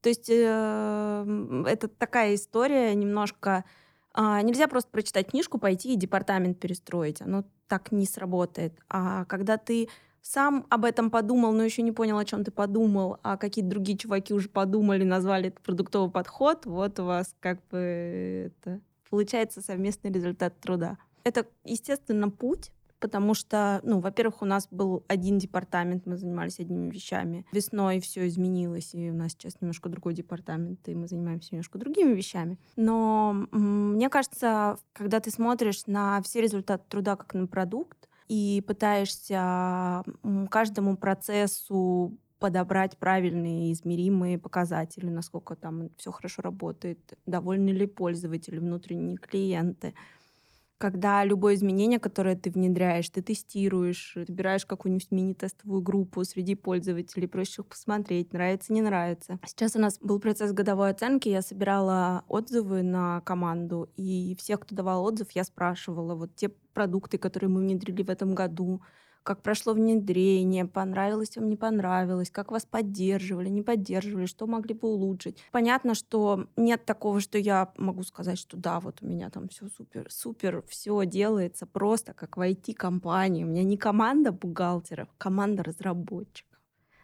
То 0.00 0.08
есть 0.08 0.28
э, 0.28 1.64
это 1.68 1.86
такая 1.86 2.34
история 2.34 2.92
немножко... 2.96 3.64
а, 4.12 4.42
нельзя 4.42 4.66
просто 4.66 4.90
прочитать 4.90 5.30
книжку, 5.30 5.58
пойти 5.58 5.92
и 5.92 5.96
департамент 5.96 6.58
перестроить. 6.58 7.22
Оно 7.22 7.44
так 7.68 7.92
не 7.92 8.06
сработает. 8.06 8.76
А 8.88 9.24
когда 9.26 9.56
ты 9.56 9.88
сам 10.20 10.66
об 10.68 10.84
этом 10.84 11.10
подумал, 11.12 11.52
но 11.52 11.62
еще 11.62 11.82
не 11.82 11.92
понял, 11.92 12.18
о 12.18 12.24
чем 12.24 12.42
ты 12.42 12.50
подумал, 12.50 13.18
а 13.22 13.36
какие-то 13.36 13.70
другие 13.70 13.96
чуваки 13.96 14.34
уже 14.34 14.48
подумали, 14.48 15.04
назвали 15.04 15.50
это 15.50 15.62
продуктовый 15.62 16.10
подход, 16.10 16.66
вот 16.66 16.98
у 16.98 17.04
вас 17.04 17.36
как 17.38 17.64
бы 17.68 18.52
это 18.62 18.80
получается 19.10 19.60
совместный 19.60 20.12
результат 20.12 20.58
труда. 20.60 20.98
Это, 21.24 21.46
естественно, 21.64 22.30
путь, 22.30 22.72
потому 23.00 23.34
что, 23.34 23.80
ну, 23.82 24.00
во-первых, 24.00 24.42
у 24.42 24.44
нас 24.44 24.68
был 24.70 25.04
один 25.08 25.38
департамент, 25.38 26.06
мы 26.06 26.16
занимались 26.16 26.58
одними 26.58 26.90
вещами. 26.90 27.46
Весной 27.52 28.00
все 28.00 28.26
изменилось, 28.26 28.94
и 28.94 29.10
у 29.10 29.14
нас 29.14 29.32
сейчас 29.32 29.60
немножко 29.60 29.88
другой 29.88 30.14
департамент, 30.14 30.88
и 30.88 30.94
мы 30.94 31.06
занимаемся 31.06 31.50
немножко 31.52 31.78
другими 31.78 32.14
вещами. 32.14 32.58
Но 32.76 33.46
мне 33.52 34.08
кажется, 34.08 34.78
когда 34.92 35.20
ты 35.20 35.30
смотришь 35.30 35.86
на 35.86 36.20
все 36.22 36.40
результаты 36.40 36.84
труда 36.88 37.16
как 37.16 37.34
на 37.34 37.46
продукт, 37.46 38.08
и 38.28 38.62
пытаешься 38.66 40.04
каждому 40.50 40.98
процессу 40.98 42.14
подобрать 42.38 42.96
правильные 42.98 43.72
измеримые 43.72 44.38
показатели, 44.38 45.08
насколько 45.08 45.56
там 45.56 45.90
все 45.96 46.12
хорошо 46.12 46.42
работает, 46.42 46.98
довольны 47.26 47.70
ли 47.70 47.86
пользователи, 47.86 48.58
внутренние 48.58 49.16
клиенты. 49.16 49.94
Когда 50.78 51.24
любое 51.24 51.56
изменение, 51.56 51.98
которое 51.98 52.36
ты 52.36 52.52
внедряешь, 52.52 53.10
ты 53.10 53.20
тестируешь, 53.20 54.12
собираешь 54.14 54.64
какую-нибудь 54.64 55.10
мини-тестовую 55.10 55.82
группу 55.82 56.22
среди 56.22 56.54
пользователей, 56.54 57.26
просишь 57.26 57.58
их 57.58 57.66
посмотреть, 57.66 58.32
нравится, 58.32 58.72
не 58.72 58.80
нравится. 58.80 59.40
Сейчас 59.44 59.74
у 59.74 59.80
нас 59.80 59.98
был 59.98 60.20
процесс 60.20 60.52
годовой 60.52 60.90
оценки, 60.90 61.28
я 61.28 61.42
собирала 61.42 62.24
отзывы 62.28 62.82
на 62.82 63.22
команду, 63.22 63.90
и 63.96 64.36
всех, 64.38 64.60
кто 64.60 64.76
давал 64.76 65.04
отзыв, 65.04 65.32
я 65.32 65.42
спрашивала, 65.42 66.14
вот 66.14 66.36
те 66.36 66.50
продукты, 66.74 67.18
которые 67.18 67.50
мы 67.50 67.60
внедрили 67.60 68.04
в 68.04 68.10
этом 68.10 68.36
году, 68.36 68.80
как 69.22 69.42
прошло 69.42 69.72
внедрение, 69.74 70.64
понравилось 70.64 71.36
вам, 71.36 71.48
не 71.48 71.56
понравилось, 71.56 72.30
как 72.30 72.50
вас 72.50 72.64
поддерживали, 72.64 73.48
не 73.48 73.62
поддерживали, 73.62 74.26
что 74.26 74.46
могли 74.46 74.74
бы 74.74 74.88
улучшить. 74.88 75.42
Понятно, 75.52 75.94
что 75.94 76.46
нет 76.56 76.84
такого, 76.84 77.20
что 77.20 77.38
я 77.38 77.72
могу 77.76 78.02
сказать, 78.02 78.38
что 78.38 78.56
да, 78.56 78.80
вот 78.80 79.02
у 79.02 79.06
меня 79.06 79.30
там 79.30 79.48
все 79.48 79.68
супер, 79.68 80.06
супер, 80.10 80.62
все 80.68 81.04
делается 81.04 81.66
просто 81.66 82.14
как 82.14 82.36
в 82.36 82.40
IT-компании. 82.40 83.44
У 83.44 83.48
меня 83.48 83.64
не 83.64 83.76
команда 83.76 84.32
бухгалтеров, 84.32 85.08
команда 85.18 85.62
разработчиков. 85.62 86.58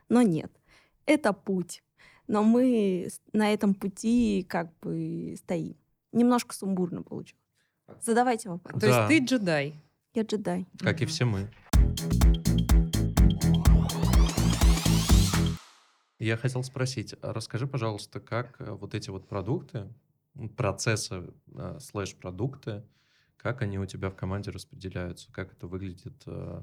Но 0.08 0.22
нет, 0.22 0.52
это 1.06 1.32
путь. 1.32 1.82
Но 2.26 2.42
мы 2.42 3.08
на 3.32 3.52
этом 3.52 3.74
пути 3.74 4.46
как 4.48 4.76
бы 4.80 5.34
стоим. 5.38 5.76
Немножко 6.12 6.54
сумбурно 6.54 7.02
получилось. 7.02 7.40
Задавайте 8.00 8.48
вопрос. 8.48 8.80
То 8.80 8.86
Да. 8.88 9.06
есть 9.06 9.08
ты 9.08 9.24
джедай. 9.24 9.74
Я 10.14 10.22
джедай. 10.22 10.66
Как 10.78 11.00
и 11.02 11.04
Мгм. 11.04 11.10
все 11.10 11.24
мы. 11.24 11.50
Я 16.24 16.38
хотел 16.38 16.64
спросить, 16.64 17.14
а 17.20 17.34
расскажи, 17.34 17.66
пожалуйста, 17.66 18.18
как 18.18 18.58
э, 18.58 18.70
вот 18.70 18.94
эти 18.94 19.10
вот 19.10 19.28
продукты, 19.28 19.92
процессы 20.56 21.30
э, 21.54 21.78
слэш-продукты, 21.78 22.82
как 23.36 23.60
они 23.60 23.78
у 23.78 23.84
тебя 23.84 24.08
в 24.08 24.16
команде 24.16 24.50
распределяются, 24.50 25.30
как 25.32 25.52
это 25.52 25.66
выглядит 25.66 26.22
э, 26.24 26.62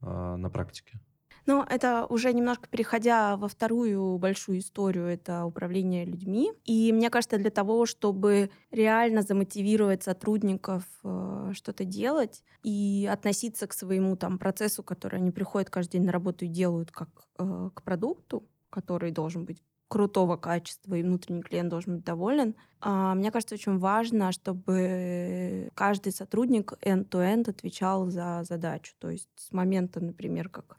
на 0.00 0.50
практике? 0.50 1.00
Ну, 1.48 1.62
это 1.62 2.04
уже 2.10 2.34
немножко 2.34 2.68
переходя 2.68 3.38
во 3.38 3.48
вторую 3.48 4.18
большую 4.18 4.58
историю, 4.58 5.06
это 5.06 5.46
управление 5.46 6.04
людьми. 6.04 6.52
И 6.66 6.92
мне 6.92 7.08
кажется, 7.08 7.38
для 7.38 7.48
того, 7.48 7.86
чтобы 7.86 8.50
реально 8.70 9.22
замотивировать 9.22 10.02
сотрудников 10.02 10.82
э, 11.04 11.52
что-то 11.54 11.86
делать 11.86 12.44
и 12.62 13.08
относиться 13.10 13.66
к 13.66 13.72
своему 13.72 14.14
там 14.14 14.38
процессу, 14.38 14.82
который 14.82 15.20
они 15.20 15.30
приходят 15.30 15.70
каждый 15.70 15.92
день 15.92 16.04
на 16.04 16.12
работу 16.12 16.44
и 16.44 16.48
делают 16.48 16.90
как 16.90 17.08
э, 17.38 17.70
к 17.72 17.82
продукту, 17.82 18.46
который 18.68 19.10
должен 19.10 19.46
быть 19.46 19.62
крутого 19.88 20.36
качества, 20.36 20.96
и 20.96 21.02
внутренний 21.02 21.40
клиент 21.40 21.70
должен 21.70 21.96
быть 21.96 22.04
доволен. 22.04 22.56
А, 22.82 23.14
Мне 23.14 23.30
кажется, 23.30 23.54
очень 23.54 23.78
важно, 23.78 24.32
чтобы 24.32 25.70
каждый 25.74 26.12
сотрудник 26.12 26.74
end-to-end 26.82 27.48
отвечал 27.48 28.10
за 28.10 28.42
задачу. 28.44 28.92
То 28.98 29.08
есть 29.08 29.30
с 29.36 29.50
момента, 29.50 30.04
например, 30.04 30.50
как 30.50 30.76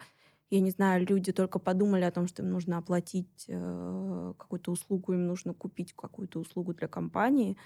я 0.50 0.62
не 0.62 0.72
знаю, 0.72 1.06
люди 1.06 1.32
только 1.32 1.60
подумали 1.60 2.04
о 2.04 2.12
том, 2.12 2.28
что 2.28 2.42
им 2.44 2.52
нужно 2.52 2.78
оплатить 2.78 3.46
э, 3.48 4.34
какую-то 4.38 4.72
услугу, 4.72 5.14
им 5.14 5.28
нужно 5.28 5.54
купить 5.54 5.94
какую-то 5.94 6.40
услугу 6.40 6.74
для 6.74 6.88
компании, 6.88 7.58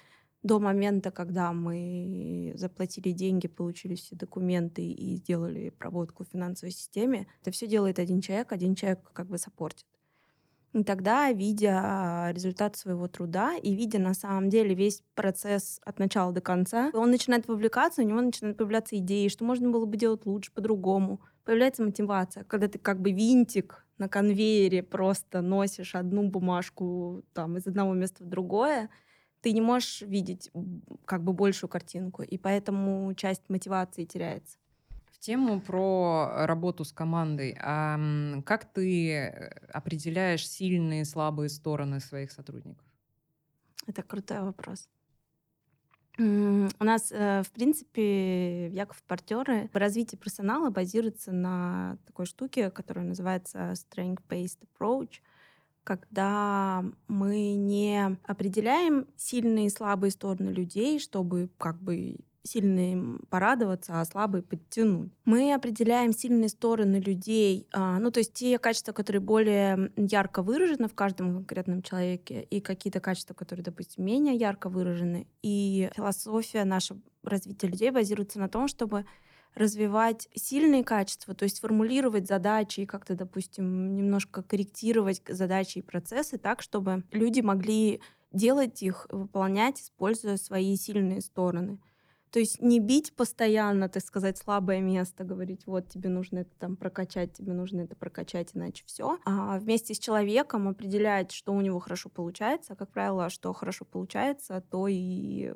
до 0.43 0.59
момента, 0.59 1.09
когда 1.11 1.53
мы 1.53 2.51
заплатили 2.55 3.11
деньги, 3.11 3.47
получили 3.47 3.95
все 3.95 4.15
документы 4.15 4.85
и 4.85 5.15
сделали 5.15 5.69
проводку 5.69 6.25
в 6.25 6.27
финансовой 6.27 6.71
системе, 6.71 7.27
это 7.41 7.51
все 7.51 7.67
делает 7.67 7.99
один 7.99 8.19
человек, 8.19 8.51
один 8.51 8.75
человек 8.75 9.09
как 9.13 9.27
бы 9.27 9.37
саппортит. 9.37 9.85
И 10.73 10.83
тогда, 10.83 11.31
видя 11.31 12.31
результат 12.33 12.75
своего 12.75 13.07
труда 13.07 13.55
и 13.55 13.75
видя 13.75 13.99
на 13.99 14.15
самом 14.15 14.49
деле 14.49 14.73
весь 14.73 15.03
процесс 15.13 15.79
от 15.85 15.99
начала 15.99 16.31
до 16.31 16.41
конца, 16.41 16.89
он 16.95 17.11
начинает 17.11 17.47
вовлекаться, 17.47 18.01
у 18.01 18.05
него 18.05 18.21
начинают 18.21 18.57
появляться 18.57 18.97
идеи, 18.97 19.27
что 19.27 19.45
можно 19.45 19.69
было 19.69 19.85
бы 19.85 19.97
делать 19.97 20.25
лучше, 20.25 20.51
по-другому. 20.51 21.21
Появляется 21.45 21.83
мотивация, 21.83 22.43
когда 22.45 22.67
ты 22.67 22.79
как 22.79 23.01
бы 23.01 23.11
винтик 23.11 23.85
на 23.99 24.09
конвейере 24.09 24.81
просто 24.81 25.41
носишь 25.41 25.93
одну 25.93 26.27
бумажку 26.27 27.23
там 27.33 27.57
из 27.57 27.67
одного 27.67 27.93
места 27.93 28.23
в 28.23 28.27
другое, 28.29 28.89
ты 29.41 29.51
не 29.51 29.61
можешь 29.61 30.01
видеть 30.01 30.49
как 31.05 31.23
бы 31.23 31.33
большую 31.33 31.69
картинку, 31.69 32.23
и 32.23 32.37
поэтому 32.39 33.13
часть 33.13 33.47
мотивации 33.49 34.05
теряется. 34.05 34.57
Тему 35.23 35.61
про 35.61 36.45
работу 36.45 36.83
с 36.83 36.91
командой. 36.91 37.55
А 37.61 37.97
как 38.45 38.65
ты 38.65 39.13
э, 39.13 39.49
определяешь 39.71 40.45
сильные 40.45 41.03
и 41.03 41.05
слабые 41.05 41.47
стороны 41.47 42.01
своих 42.01 42.33
сотрудников? 42.33 42.85
Это 43.87 44.03
крутой 44.03 44.41
вопрос. 44.41 44.89
У 46.17 46.83
нас, 46.83 47.09
э, 47.13 47.41
в 47.41 47.51
принципе, 47.51 48.67
Яков 48.67 49.01
Партнеры 49.03 49.69
развитие 49.71 50.19
персонала 50.19 50.69
базируется 50.71 51.31
на 51.31 51.97
такой 52.05 52.25
штуке, 52.25 52.69
которая 52.69 53.05
называется 53.05 53.71
Strength-Based 53.71 54.59
Approach— 54.67 55.13
когда 55.83 56.83
мы 57.07 57.55
не 57.55 58.17
определяем 58.23 59.05
сильные 59.17 59.67
и 59.67 59.69
слабые 59.69 60.11
стороны 60.11 60.49
людей, 60.49 60.99
чтобы 60.99 61.49
как 61.57 61.81
бы 61.81 62.19
сильные 62.43 63.19
порадоваться, 63.29 63.99
а 63.99 64.05
слабые 64.05 64.43
подтянуть. 64.43 65.11
Мы 65.25 65.53
определяем 65.53 66.13
сильные 66.13 66.49
стороны 66.49 66.97
людей, 66.97 67.67
а, 67.71 67.99
ну 67.99 68.11
то 68.11 68.19
есть 68.19 68.33
те 68.33 68.59
качества, 68.59 68.91
которые 68.91 69.21
более 69.21 69.91
ярко 69.95 70.41
выражены 70.43 70.87
в 70.87 70.95
каждом 70.95 71.33
конкретном 71.33 71.81
человеке, 71.81 72.41
и 72.43 72.61
какие-то 72.61 72.99
качества, 72.99 73.33
которые, 73.33 73.63
допустим, 73.63 74.05
менее 74.05 74.35
ярко 74.35 74.69
выражены. 74.69 75.27
И 75.41 75.89
философия 75.95 76.65
наша 76.65 76.97
развития 77.23 77.67
людей 77.67 77.91
базируется 77.91 78.39
на 78.39 78.49
том, 78.49 78.67
чтобы 78.67 79.05
развивать 79.55 80.27
сильные 80.33 80.83
качества, 80.83 81.35
то 81.35 81.43
есть 81.43 81.59
формулировать 81.59 82.27
задачи 82.27 82.81
и 82.81 82.85
как-то, 82.85 83.15
допустим, 83.15 83.95
немножко 83.95 84.41
корректировать 84.41 85.21
задачи 85.27 85.79
и 85.79 85.83
процессы 85.83 86.37
так, 86.37 86.61
чтобы 86.61 87.03
люди 87.11 87.41
могли 87.41 88.01
делать 88.31 88.81
их, 88.81 89.07
выполнять, 89.11 89.79
используя 89.79 90.37
свои 90.37 90.75
сильные 90.75 91.21
стороны. 91.21 91.79
То 92.33 92.39
есть 92.39 92.59
не 92.63 92.79
бить 92.79 93.15
постоянно, 93.15 93.89
так 93.89 94.03
сказать, 94.03 94.39
слабое 94.39 94.81
место, 94.81 95.23
говорить, 95.23 95.67
вот 95.67 95.87
тебе 95.89 96.09
нужно 96.09 96.39
это 96.39 96.49
там 96.57 96.75
прокачать, 96.75 97.31
тебе 97.33 97.53
нужно 97.53 97.81
это 97.81 97.95
прокачать, 97.95 98.49
иначе 98.55 98.83
все. 98.87 99.19
А 99.23 99.59
вместе 99.59 99.93
с 99.93 99.99
человеком 99.99 100.67
определять, 100.67 101.31
что 101.31 101.53
у 101.53 101.61
него 101.61 101.79
хорошо 101.79 102.09
получается. 102.09 102.73
А, 102.73 102.75
как 102.75 102.89
правило, 102.89 103.29
что 103.29 103.53
хорошо 103.53 103.85
получается, 103.85 104.63
то 104.71 104.87
и 104.87 105.53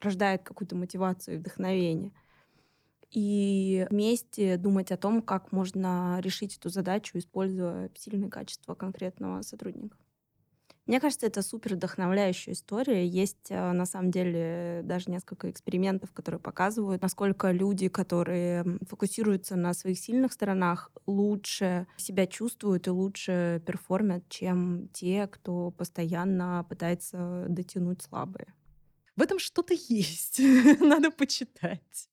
рождает 0.00 0.42
какую-то 0.42 0.74
мотивацию 0.74 1.34
и 1.34 1.38
вдохновение 1.38 2.12
и 3.10 3.86
вместе 3.90 4.56
думать 4.56 4.92
о 4.92 4.96
том, 4.96 5.20
как 5.20 5.52
можно 5.52 6.18
решить 6.20 6.56
эту 6.56 6.70
задачу, 6.70 7.18
используя 7.18 7.90
сильные 7.94 8.30
качества 8.30 8.74
конкретного 8.74 9.42
сотрудника. 9.42 9.98
Мне 10.86 11.00
кажется, 11.00 11.26
это 11.26 11.42
супер 11.42 11.74
вдохновляющая 11.74 12.54
история. 12.54 13.06
Есть 13.06 13.50
э, 13.50 13.72
на 13.72 13.86
самом 13.86 14.12
деле 14.12 14.82
даже 14.84 15.10
несколько 15.10 15.50
экспериментов, 15.50 16.12
которые 16.12 16.40
показывают, 16.40 17.02
насколько 17.02 17.50
люди, 17.50 17.88
которые 17.88 18.64
фокусируются 18.88 19.56
на 19.56 19.74
своих 19.74 19.98
сильных 19.98 20.32
сторонах, 20.32 20.92
лучше 21.06 21.88
себя 21.96 22.26
чувствуют 22.28 22.86
и 22.86 22.90
лучше 22.90 23.62
перформят, 23.66 24.28
чем 24.28 24.88
те, 24.92 25.26
кто 25.26 25.72
постоянно 25.72 26.64
пытается 26.68 27.46
дотянуть 27.48 28.02
слабые. 28.02 28.46
В 29.16 29.22
этом 29.22 29.40
что-то 29.40 29.74
есть. 29.74 30.38
Надо 30.80 31.10
почитать. 31.10 32.08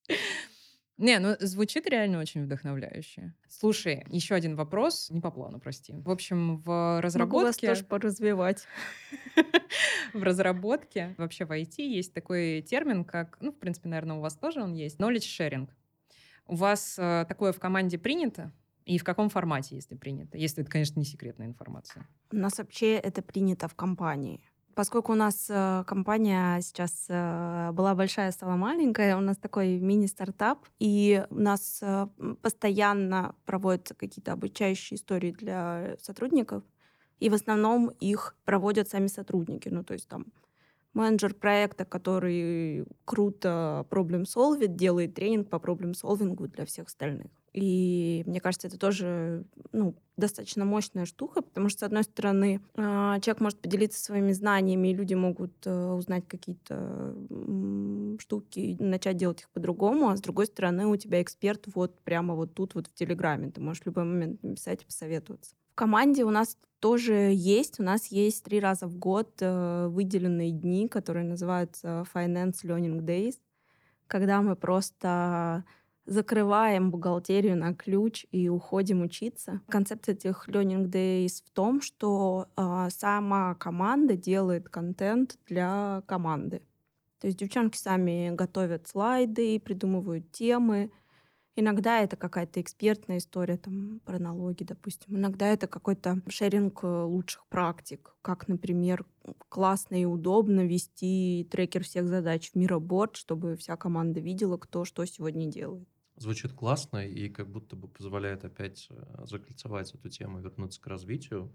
Не, 0.97 1.19
ну 1.19 1.35
звучит 1.39 1.87
реально 1.87 2.19
очень 2.19 2.43
вдохновляюще. 2.43 3.33
Слушай, 3.47 4.05
еще 4.09 4.35
один 4.35 4.55
вопрос, 4.55 5.09
не 5.09 5.21
по 5.21 5.31
плану, 5.31 5.59
прости. 5.59 5.93
В 5.93 6.11
общем, 6.11 6.57
в 6.57 7.01
разработке... 7.01 7.35
Могу 7.35 7.45
вас 7.47 7.57
тоже 7.57 7.83
поразвивать. 7.83 8.67
В 10.13 10.21
разработке, 10.21 11.15
вообще 11.17 11.45
в 11.45 11.51
IT 11.51 11.77
есть 11.77 12.13
такой 12.13 12.61
термин, 12.61 13.03
как, 13.03 13.37
ну, 13.41 13.51
в 13.51 13.57
принципе, 13.57 13.89
наверное, 13.89 14.17
у 14.17 14.19
вас 14.19 14.35
тоже 14.35 14.61
он 14.61 14.73
есть, 14.73 14.99
knowledge 14.99 15.21
sharing. 15.21 15.67
У 16.45 16.55
вас 16.55 16.99
э, 16.99 17.25
такое 17.27 17.51
в 17.51 17.59
команде 17.59 17.97
принято? 17.97 18.51
И 18.85 18.97
в 18.99 19.03
каком 19.03 19.29
формате, 19.29 19.75
если 19.75 19.95
принято? 19.95 20.37
Если 20.37 20.61
это, 20.61 20.69
конечно, 20.69 20.99
не 20.99 21.05
секретная 21.05 21.47
информация. 21.47 22.07
У 22.31 22.35
нас 22.35 22.57
вообще 22.57 22.95
это 22.95 23.21
принято 23.21 23.67
в 23.67 23.75
компании. 23.75 24.41
Поскольку 24.75 25.11
у 25.11 25.15
нас 25.15 25.47
э, 25.49 25.83
компания 25.85 26.59
сейчас 26.61 27.05
э, 27.07 27.71
была 27.73 27.93
большая, 27.93 28.31
стала 28.31 28.55
маленькая, 28.55 29.15
у 29.17 29.19
нас 29.19 29.37
такой 29.37 29.77
мини-стартап, 29.79 30.65
и 30.79 31.25
у 31.29 31.39
нас 31.39 31.79
э, 31.83 32.07
постоянно 32.41 33.35
проводятся 33.45 33.93
какие-то 33.93 34.31
обучающие 34.33 34.97
истории 34.97 35.31
для 35.31 35.95
сотрудников, 36.01 36.63
и 37.19 37.29
в 37.29 37.35
основном 37.35 37.89
их 37.99 38.35
проводят 38.45 38.89
сами 38.89 39.07
сотрудники. 39.07 39.69
Ну, 39.69 39.83
то 39.83 39.93
есть 39.93 40.07
там 40.07 40.25
менеджер 40.93 41.35
проекта, 41.35 41.85
который 41.85 42.85
круто 43.05 43.85
проблем-солвит, 43.89 44.75
делает 44.75 45.13
тренинг 45.13 45.49
по 45.49 45.59
проблем-солвингу 45.59 46.47
для 46.47 46.65
всех 46.65 46.87
остальных. 46.87 47.31
И 47.53 48.23
мне 48.25 48.39
кажется, 48.39 48.67
это 48.67 48.79
тоже 48.79 49.45
ну, 49.71 49.95
достаточно 50.17 50.65
мощная 50.65 51.05
штука, 51.05 51.41
потому 51.43 51.69
что, 51.69 51.81
с 51.81 51.83
одной 51.83 52.03
стороны, 52.03 52.61
а, 52.75 53.19
человек 53.19 53.41
может 53.41 53.59
поделиться 53.59 54.03
своими 54.03 54.31
знаниями, 54.31 54.87
и 54.87 54.93
люди 54.95 55.13
могут 55.13 55.53
э, 55.65 55.91
узнать 55.91 56.27
какие-то 56.27 57.15
штуки 58.19 58.59
и 58.59 58.83
начать 58.83 59.17
делать 59.17 59.41
их 59.41 59.49
по-другому, 59.49 60.09
а 60.09 60.17
с 60.17 60.21
другой 60.21 60.47
стороны, 60.47 60.87
у 60.87 60.95
тебя 60.95 61.21
эксперт 61.21 61.65
вот 61.75 61.99
прямо 62.01 62.33
вот 62.33 62.55
тут 62.55 62.73
вот 62.73 62.87
в 62.87 62.93
Телеграме. 62.93 63.51
Ты 63.51 63.61
можешь 63.61 63.83
в 63.83 63.85
любой 63.85 64.05
момент 64.05 64.41
написать 64.41 64.81
и 64.81 64.85
посоветоваться. 64.85 65.55
В 65.73 65.75
команде 65.75 66.23
у 66.23 66.31
нас 66.31 66.57
тоже 66.79 67.31
есть. 67.33 67.79
У 67.79 67.83
нас 67.83 68.07
есть 68.07 68.43
три 68.43 68.59
раза 68.59 68.87
в 68.87 68.97
год 68.97 69.29
э, 69.41 69.87
выделенные 69.89 70.51
дни, 70.51 70.87
которые 70.87 71.23
называются 71.23 72.03
Finance 72.13 72.63
Learning 72.63 72.99
Days, 72.99 73.35
когда 74.07 74.41
мы 74.41 74.55
просто 74.55 75.63
закрываем 76.05 76.91
бухгалтерию 76.91 77.57
на 77.57 77.73
ключ 77.73 78.25
и 78.31 78.49
уходим 78.49 79.01
учиться. 79.01 79.61
Концепт 79.69 80.09
этих 80.09 80.47
Learning 80.49 80.89
Days 80.89 81.43
в 81.45 81.51
том, 81.51 81.81
что 81.81 82.47
э, 82.57 82.89
сама 82.89 83.55
команда 83.55 84.15
делает 84.15 84.69
контент 84.69 85.37
для 85.47 86.03
команды. 86.05 86.61
То 87.19 87.27
есть 87.27 87.39
девчонки 87.39 87.77
сами 87.77 88.31
готовят 88.35 88.87
слайды, 88.87 89.59
придумывают 89.59 90.29
темы. 90.31 90.91
Иногда 91.55 92.01
это 92.01 92.17
какая-то 92.17 92.59
экспертная 92.59 93.19
история 93.19 93.57
там, 93.57 94.01
про 94.03 94.19
налоги, 94.19 94.63
допустим. 94.63 95.15
Иногда 95.15 95.47
это 95.47 95.67
какой-то 95.67 96.21
шеринг 96.27 96.83
э, 96.83 97.03
лучших 97.03 97.45
практик, 97.47 98.15
как, 98.21 98.47
например, 98.49 99.05
классно 99.47 100.01
и 100.01 100.05
удобно 100.05 100.65
вести 100.65 101.47
трекер 101.49 101.83
всех 101.83 102.09
задач 102.09 102.51
в 102.51 102.55
Мироборд, 102.55 103.15
чтобы 103.15 103.55
вся 103.55 103.77
команда 103.77 104.19
видела, 104.19 104.57
кто 104.57 104.83
что 104.83 105.05
сегодня 105.05 105.47
делает. 105.47 105.87
Звучит 106.15 106.53
классно 106.53 107.05
и 107.07 107.27
как 107.29 107.49
будто 107.49 107.75
бы 107.75 107.87
позволяет 107.87 108.45
опять 108.45 108.87
э, 108.89 109.25
закольцевать 109.25 109.93
эту 109.93 110.09
тему 110.09 110.39
и 110.39 110.43
вернуться 110.43 110.79
к 110.79 110.87
развитию. 110.87 111.51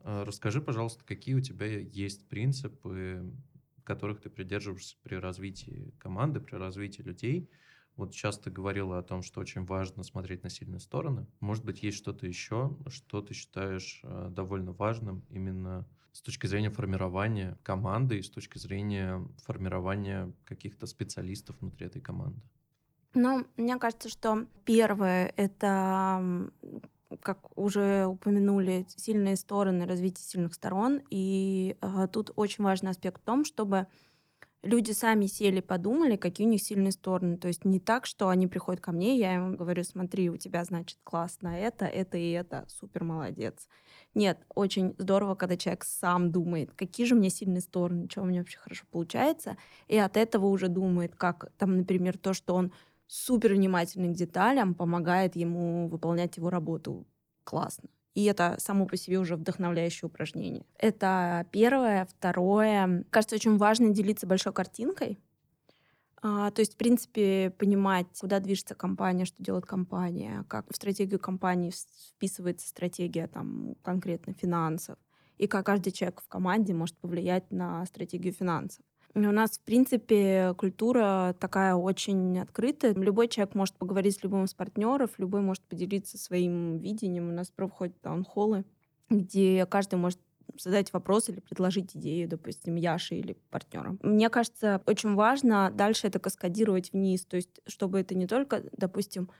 Э, 0.00 0.22
расскажи, 0.24 0.62
пожалуйста, 0.62 1.04
какие 1.04 1.34
у 1.34 1.40
тебя 1.40 1.66
есть 1.66 2.26
принципы, 2.28 3.30
которых 3.84 4.20
ты 4.20 4.30
придерживаешься 4.30 4.96
при 5.02 5.16
развитии 5.16 5.94
команды, 5.98 6.40
при 6.40 6.56
развитии 6.56 7.02
людей. 7.02 7.50
Вот 7.96 8.12
сейчас 8.14 8.38
ты 8.38 8.50
говорила 8.50 8.98
о 8.98 9.02
том, 9.02 9.22
что 9.22 9.40
очень 9.40 9.64
важно 9.64 10.02
смотреть 10.02 10.42
на 10.42 10.50
сильные 10.50 10.80
стороны. 10.80 11.26
Может 11.40 11.64
быть, 11.64 11.82
есть 11.82 11.96
что-то 11.96 12.26
еще, 12.26 12.76
что 12.88 13.22
ты 13.22 13.32
считаешь 13.32 14.00
э, 14.02 14.28
довольно 14.30 14.72
важным 14.72 15.24
именно 15.30 15.86
с 16.12 16.22
точки 16.22 16.46
зрения 16.46 16.70
формирования 16.70 17.58
команды 17.62 18.18
и 18.18 18.22
с 18.22 18.30
точки 18.30 18.58
зрения 18.58 19.26
формирования 19.44 20.32
каких-то 20.44 20.86
специалистов 20.86 21.60
внутри 21.60 21.86
этой 21.86 22.00
команды? 22.00 22.40
Ну, 23.18 23.46
мне 23.56 23.78
кажется, 23.78 24.10
что 24.10 24.44
первое— 24.66 25.32
это, 25.36 26.50
как 27.22 27.38
уже 27.58 28.04
упомянули, 28.04 28.84
сильные 28.94 29.36
стороны, 29.36 29.86
развитие 29.86 30.22
сильных 30.26 30.52
сторон. 30.52 31.00
И 31.08 31.78
э, 31.80 32.08
тут 32.12 32.30
очень 32.36 32.62
важный 32.62 32.90
аспект 32.90 33.22
в 33.22 33.24
том, 33.24 33.46
чтобы 33.46 33.86
люди 34.62 34.92
сами 34.92 35.24
сели, 35.24 35.60
подумали, 35.60 36.16
какие 36.16 36.46
у 36.46 36.50
них 36.50 36.62
сильные 36.62 36.92
стороны. 36.92 37.38
То 37.38 37.48
есть 37.48 37.64
не 37.64 37.80
так, 37.80 38.04
что 38.04 38.28
они 38.28 38.46
приходят 38.46 38.82
ко 38.82 38.92
мне, 38.92 39.16
я 39.16 39.36
им 39.36 39.56
говорю, 39.56 39.82
смотри, 39.84 40.28
у 40.28 40.36
тебя, 40.36 40.62
значит, 40.64 40.98
классно 41.02 41.48
это, 41.48 41.86
это 41.86 42.18
и 42.18 42.32
это, 42.32 42.66
супер 42.68 43.04
молодец. 43.04 43.66
Нет, 44.14 44.38
очень 44.54 44.94
здорово, 44.98 45.34
когда 45.34 45.56
человек 45.56 45.84
сам 45.84 46.32
думает, 46.32 46.72
какие 46.74 47.06
же 47.06 47.14
у 47.14 47.18
меня 47.18 47.30
сильные 47.30 47.60
стороны, 47.60 48.08
что 48.10 48.22
у 48.22 48.24
меня 48.24 48.40
вообще 48.40 48.58
хорошо 48.58 48.84
получается, 48.90 49.56
и 49.88 49.96
от 49.96 50.16
этого 50.16 50.46
уже 50.46 50.68
думает, 50.68 51.14
как 51.14 51.52
там, 51.58 51.76
например, 51.76 52.18
то, 52.18 52.32
что 52.32 52.54
он 52.54 52.72
супер 53.06 53.54
внимательный 53.54 54.12
к 54.12 54.16
деталям, 54.16 54.74
помогает 54.74 55.36
ему 55.36 55.88
выполнять 55.88 56.36
его 56.36 56.50
работу 56.50 57.06
классно. 57.44 57.88
И 58.14 58.24
это 58.24 58.56
само 58.58 58.86
по 58.86 58.96
себе 58.96 59.18
уже 59.18 59.36
вдохновляющее 59.36 60.08
упражнение. 60.08 60.64
Это 60.78 61.46
первое. 61.52 62.06
Второе. 62.06 63.04
Кажется, 63.10 63.36
очень 63.36 63.58
важно 63.58 63.90
делиться 63.90 64.26
большой 64.26 64.54
картинкой. 64.54 65.18
А, 66.22 66.50
то 66.50 66.60
есть, 66.60 66.74
в 66.74 66.76
принципе, 66.76 67.50
понимать, 67.58 68.06
куда 68.18 68.40
движется 68.40 68.74
компания, 68.74 69.26
что 69.26 69.42
делает 69.42 69.66
компания, 69.66 70.44
как 70.48 70.64
в 70.72 70.74
стратегию 70.74 71.20
компании 71.20 71.72
вписывается 72.14 72.66
стратегия 72.66 73.26
там, 73.28 73.76
конкретно 73.82 74.32
финансов, 74.32 74.96
и 75.36 75.46
как 75.46 75.66
каждый 75.66 75.92
человек 75.92 76.22
в 76.22 76.28
команде 76.28 76.72
может 76.72 76.96
повлиять 76.96 77.50
на 77.52 77.84
стратегию 77.84 78.32
финансов. 78.32 78.82
У 79.16 79.32
нас, 79.32 79.56
в 79.56 79.62
принципе, 79.62 80.52
культура 80.58 81.34
такая 81.40 81.74
очень 81.74 82.38
открытая. 82.38 82.92
Любой 82.92 83.28
человек 83.28 83.54
может 83.54 83.74
поговорить 83.76 84.18
с 84.18 84.22
любым 84.22 84.44
из 84.44 84.52
партнеров, 84.52 85.12
любой 85.16 85.40
может 85.40 85.62
поделиться 85.62 86.18
своим 86.18 86.76
видением. 86.76 87.30
У 87.30 87.32
нас 87.32 87.50
проходят 87.50 87.98
таунхоллы, 88.02 88.66
где 89.08 89.64
каждый 89.64 89.94
может 89.94 90.20
задать 90.58 90.92
вопрос 90.92 91.30
или 91.30 91.40
предложить 91.40 91.96
идею, 91.96 92.28
допустим, 92.28 92.74
Яше 92.74 93.14
или 93.14 93.38
партнерам. 93.50 93.98
Мне 94.02 94.28
кажется, 94.28 94.82
очень 94.84 95.14
важно 95.14 95.70
дальше 95.72 96.06
это 96.08 96.18
каскадировать 96.18 96.92
вниз, 96.92 97.24
то 97.24 97.36
есть 97.36 97.62
чтобы 97.66 98.00
это 98.00 98.14
не 98.14 98.26
только, 98.26 98.64
допустим, 98.72 99.30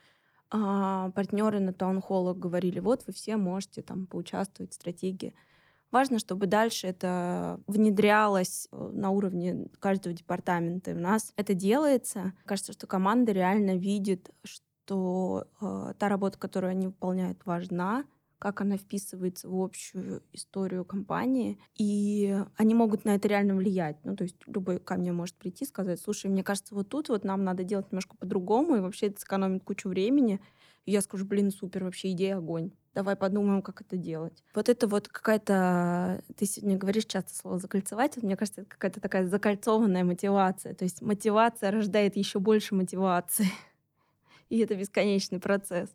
а, 0.50 1.10
партнеры 1.10 1.60
на 1.60 1.74
таунхоллах 1.74 2.38
говорили, 2.38 2.80
вот 2.80 3.04
вы 3.06 3.12
все 3.12 3.36
можете 3.36 3.82
там 3.82 4.06
поучаствовать 4.06 4.72
в 4.72 4.74
стратегии. 4.74 5.34
Важно, 5.92 6.18
чтобы 6.18 6.46
дальше 6.46 6.88
это 6.88 7.60
внедрялось 7.66 8.68
э, 8.72 8.90
на 8.92 9.10
уровне 9.10 9.68
каждого 9.78 10.14
департамента. 10.14 10.90
И 10.90 10.94
у 10.94 10.98
нас 11.00 11.32
это 11.36 11.54
делается. 11.54 12.32
Кажется, 12.44 12.72
что 12.72 12.86
команда 12.86 13.32
реально 13.32 13.76
видит, 13.76 14.30
что 14.42 15.46
э, 15.60 15.94
та 15.98 16.08
работа, 16.08 16.38
которую 16.38 16.72
они 16.72 16.88
выполняют, 16.88 17.38
важна, 17.44 18.04
как 18.38 18.60
она 18.60 18.76
вписывается 18.76 19.48
в 19.48 19.58
общую 19.58 20.22
историю 20.32 20.84
компании, 20.84 21.58
и 21.76 22.36
они 22.56 22.74
могут 22.74 23.04
на 23.04 23.14
это 23.14 23.28
реально 23.28 23.54
влиять. 23.54 23.96
Ну, 24.04 24.16
то 24.16 24.24
есть 24.24 24.36
любой 24.46 24.78
ко 24.78 24.96
мне 24.96 25.12
может 25.12 25.36
прийти 25.36 25.64
и 25.64 25.68
сказать, 25.68 26.00
слушай, 26.00 26.30
мне 26.30 26.42
кажется, 26.42 26.74
вот 26.74 26.88
тут 26.88 27.08
вот 27.08 27.24
нам 27.24 27.44
надо 27.44 27.64
делать 27.64 27.90
немножко 27.90 28.16
по-другому, 28.16 28.76
и 28.76 28.80
вообще 28.80 29.06
это 29.06 29.20
сэкономит 29.20 29.64
кучу 29.64 29.88
времени. 29.88 30.40
И 30.84 30.92
я 30.92 31.00
скажу, 31.00 31.24
блин, 31.24 31.50
супер, 31.50 31.84
вообще 31.84 32.12
идея 32.12 32.36
огонь 32.36 32.72
давай 32.96 33.14
подумаем, 33.14 33.60
как 33.60 33.82
это 33.82 33.98
делать. 33.98 34.42
Вот 34.54 34.70
это 34.70 34.88
вот 34.88 35.08
какая-то, 35.08 36.22
ты 36.34 36.46
сегодня 36.46 36.78
говоришь 36.78 37.04
часто 37.04 37.34
слово 37.34 37.58
закольцевать, 37.58 38.16
мне 38.22 38.36
кажется, 38.36 38.62
это 38.62 38.70
какая-то 38.70 39.00
такая 39.00 39.26
закольцованная 39.26 40.02
мотивация. 40.02 40.74
То 40.74 40.84
есть 40.84 41.02
мотивация 41.02 41.70
рождает 41.70 42.16
еще 42.16 42.38
больше 42.38 42.74
мотивации. 42.74 43.48
И 44.48 44.58
это 44.60 44.74
бесконечный 44.74 45.40
процесс. 45.40 45.90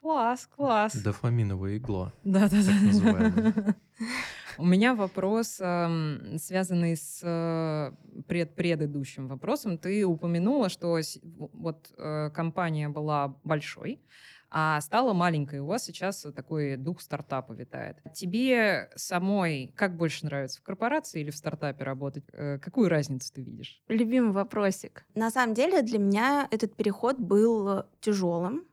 Класс, 0.00 0.48
класс. 0.56 0.96
Дофаминовая 0.96 1.76
игла. 1.76 2.14
Да, 2.24 2.48
да, 2.48 2.56
да. 2.62 3.74
У 4.56 4.64
меня 4.64 4.94
вопрос, 4.94 5.48
связанный 5.56 6.96
с 6.96 7.20
э, 7.22 7.92
пред 8.28 8.54
предыдущим 8.54 9.26
вопросом. 9.28 9.76
Ты 9.78 10.06
упомянула, 10.06 10.68
что 10.68 10.98
вот 11.52 11.92
э, 11.98 12.30
компания 12.30 12.88
была 12.88 13.36
большой, 13.42 14.00
а 14.56 14.80
стала 14.80 15.12
маленькой. 15.12 15.58
У 15.58 15.66
вас 15.66 15.84
сейчас 15.84 16.24
такой 16.34 16.76
дух 16.76 17.00
стартапа 17.00 17.52
витает. 17.52 17.96
Тебе 18.14 18.88
самой 18.94 19.72
как 19.74 19.96
больше 19.96 20.24
нравится, 20.24 20.60
в 20.60 20.62
корпорации 20.62 21.22
или 21.22 21.32
в 21.32 21.36
стартапе 21.36 21.82
работать? 21.82 22.22
Э, 22.32 22.60
какую 22.60 22.88
разницу 22.88 23.32
ты 23.34 23.42
видишь? 23.42 23.82
Любимый 23.88 24.30
вопросик. 24.30 25.04
На 25.16 25.32
самом 25.32 25.54
деле 25.54 25.82
для 25.82 25.98
меня 25.98 26.46
этот 26.52 26.76
переход 26.76 27.18
был 27.18 27.82
тяжелым, 28.00 28.64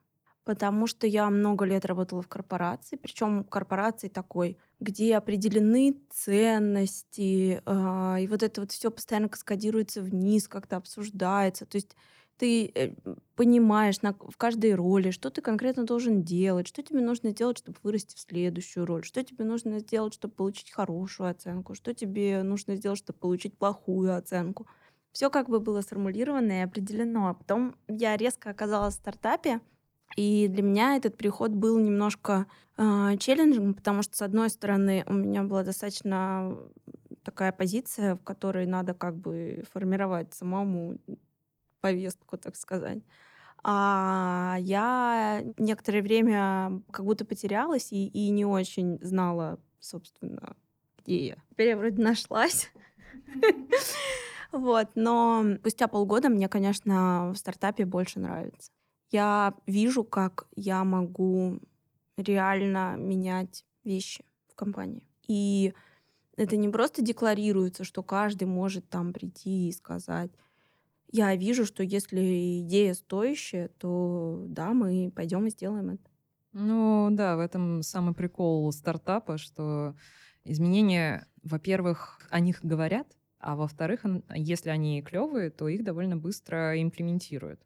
потому 0.43 0.85
что 0.85 1.07
я 1.07 1.27
много 1.31 1.65
лет 1.65 1.83
работала 1.85 2.21
в 2.21 2.27
корпорации, 2.27 2.95
причем 2.97 3.43
корпорации 3.43 4.07
такой, 4.07 4.59
где 4.79 5.17
определены 5.17 5.97
ценности, 6.11 7.59
э, 7.65 8.21
и 8.21 8.27
вот 8.27 8.43
это 8.43 8.61
вот 8.61 8.71
все 8.71 8.91
постоянно 8.91 9.29
каскадируется 9.29 10.03
вниз, 10.03 10.47
как-то 10.47 10.77
обсуждается. 10.77 11.65
То 11.65 11.77
есть 11.77 11.95
ты 12.41 12.71
э, 12.73 12.95
понимаешь 13.35 14.01
на, 14.01 14.13
в 14.13 14.35
каждой 14.35 14.73
роли, 14.73 15.11
что 15.11 15.29
ты 15.29 15.41
конкретно 15.41 15.83
должен 15.83 16.23
делать, 16.23 16.67
что 16.67 16.81
тебе 16.81 16.99
нужно 16.99 17.29
сделать, 17.29 17.59
чтобы 17.59 17.77
вырасти 17.83 18.15
в 18.15 18.19
следующую 18.19 18.87
роль, 18.87 19.03
что 19.03 19.23
тебе 19.23 19.45
нужно 19.45 19.77
сделать, 19.77 20.15
чтобы 20.15 20.33
получить 20.33 20.71
хорошую 20.71 21.29
оценку, 21.29 21.75
что 21.75 21.93
тебе 21.93 22.41
нужно 22.41 22.77
сделать, 22.77 22.97
чтобы 22.97 23.19
получить 23.19 23.55
плохую 23.55 24.17
оценку. 24.17 24.65
Все 25.11 25.29
как 25.29 25.49
бы 25.49 25.59
было 25.59 25.81
сформулировано 25.81 26.51
и 26.51 26.63
определено. 26.63 27.27
А 27.29 27.35
потом 27.35 27.75
я 27.87 28.17
резко 28.17 28.49
оказалась 28.49 28.95
в 28.95 28.97
стартапе, 28.97 29.61
и 30.15 30.47
для 30.47 30.63
меня 30.63 30.95
этот 30.95 31.17
переход 31.17 31.51
был 31.51 31.77
немножко 31.77 32.47
э, 32.77 33.17
челленджем, 33.19 33.75
потому 33.75 34.01
что, 34.01 34.17
с 34.17 34.21
одной 34.23 34.49
стороны, 34.49 35.03
у 35.05 35.13
меня 35.13 35.43
была 35.43 35.61
достаточно 35.61 36.57
такая 37.23 37.51
позиция, 37.51 38.15
в 38.15 38.23
которой 38.23 38.65
надо 38.65 38.95
как 38.95 39.15
бы 39.15 39.63
формировать 39.71 40.33
самому 40.33 40.97
повестку, 41.81 42.37
так 42.37 42.55
сказать. 42.55 42.99
А 43.63 44.57
я 44.59 45.43
некоторое 45.57 46.01
время 46.01 46.81
как 46.91 47.05
будто 47.05 47.25
потерялась 47.25 47.91
и, 47.91 48.07
и 48.07 48.29
не 48.29 48.45
очень 48.45 48.97
знала, 49.01 49.59
собственно, 49.79 50.55
где 50.99 51.27
я. 51.27 51.37
Теперь 51.51 51.69
я 51.69 51.77
вроде 51.77 52.01
нашлась. 52.01 52.71
Вот, 54.51 54.89
но 54.95 55.45
спустя 55.59 55.87
полгода 55.87 56.27
мне, 56.27 56.49
конечно, 56.49 57.31
в 57.33 57.37
стартапе 57.37 57.85
больше 57.85 58.19
нравится. 58.19 58.69
Я 59.09 59.53
вижу, 59.65 60.03
как 60.03 60.45
я 60.57 60.83
могу 60.83 61.59
реально 62.17 62.95
менять 62.97 63.65
вещи 63.85 64.25
в 64.49 64.55
компании. 64.55 65.03
И 65.27 65.73
это 66.35 66.57
не 66.57 66.67
просто 66.67 67.01
декларируется, 67.01 67.85
что 67.85 68.03
каждый 68.03 68.45
может 68.45 68.89
там 68.89 69.13
прийти 69.13 69.69
и 69.69 69.71
сказать, 69.71 70.31
я 71.11 71.35
вижу, 71.35 71.65
что 71.65 71.83
если 71.83 72.61
идея 72.61 72.93
стоящая, 72.93 73.67
то 73.67 74.45
да, 74.47 74.73
мы 74.73 75.11
пойдем 75.15 75.45
и 75.47 75.49
сделаем 75.49 75.91
это. 75.91 76.03
Ну 76.53 77.09
да, 77.11 77.37
в 77.37 77.39
этом 77.39 77.81
самый 77.81 78.13
прикол 78.13 78.71
стартапа, 78.71 79.37
что 79.37 79.95
изменения, 80.43 81.27
во-первых, 81.43 82.19
о 82.29 82.39
них 82.39 82.59
говорят, 82.63 83.07
а 83.39 83.55
во-вторых, 83.55 84.05
если 84.35 84.69
они 84.69 85.01
клевые, 85.01 85.49
то 85.49 85.67
их 85.67 85.83
довольно 85.83 86.17
быстро 86.17 86.81
имплементируют. 86.81 87.61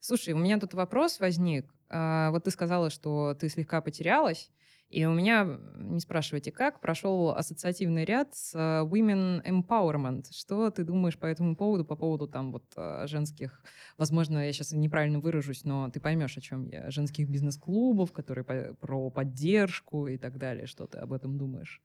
Слушай, 0.00 0.34
у 0.34 0.38
меня 0.38 0.58
тут 0.58 0.74
вопрос 0.74 1.20
возник. 1.20 1.72
А, 1.88 2.30
вот 2.30 2.44
ты 2.44 2.50
сказала, 2.50 2.90
что 2.90 3.34
ты 3.34 3.48
слегка 3.48 3.80
потерялась. 3.80 4.50
И 4.90 5.04
у 5.04 5.12
меня, 5.12 5.46
не 5.76 6.00
спрашивайте 6.00 6.50
как, 6.50 6.80
прошел 6.80 7.30
ассоциативный 7.30 8.04
ряд 8.04 8.34
с 8.34 8.56
э, 8.56 8.84
Women 8.84 9.40
Empowerment. 9.44 10.32
Что 10.32 10.68
ты 10.70 10.82
думаешь 10.82 11.16
по 11.16 11.26
этому 11.26 11.54
поводу, 11.54 11.84
по 11.84 11.94
поводу 11.94 12.26
там 12.26 12.50
вот 12.50 12.64
э, 12.76 13.06
женских, 13.06 13.62
возможно, 13.98 14.44
я 14.44 14.52
сейчас 14.52 14.72
неправильно 14.72 15.20
выражусь, 15.20 15.62
но 15.62 15.88
ты 15.90 16.00
поймешь, 16.00 16.36
о 16.36 16.40
чем 16.40 16.66
я, 16.66 16.90
женских 16.90 17.28
бизнес-клубов, 17.28 18.10
которые 18.10 18.44
по, 18.44 18.74
про 18.80 19.10
поддержку 19.10 20.08
и 20.08 20.18
так 20.18 20.38
далее. 20.38 20.66
Что 20.66 20.88
ты 20.88 20.98
об 20.98 21.12
этом 21.12 21.38
думаешь? 21.38 21.80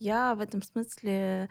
Я 0.00 0.34
в 0.34 0.40
этом 0.40 0.60
смысле, 0.60 1.48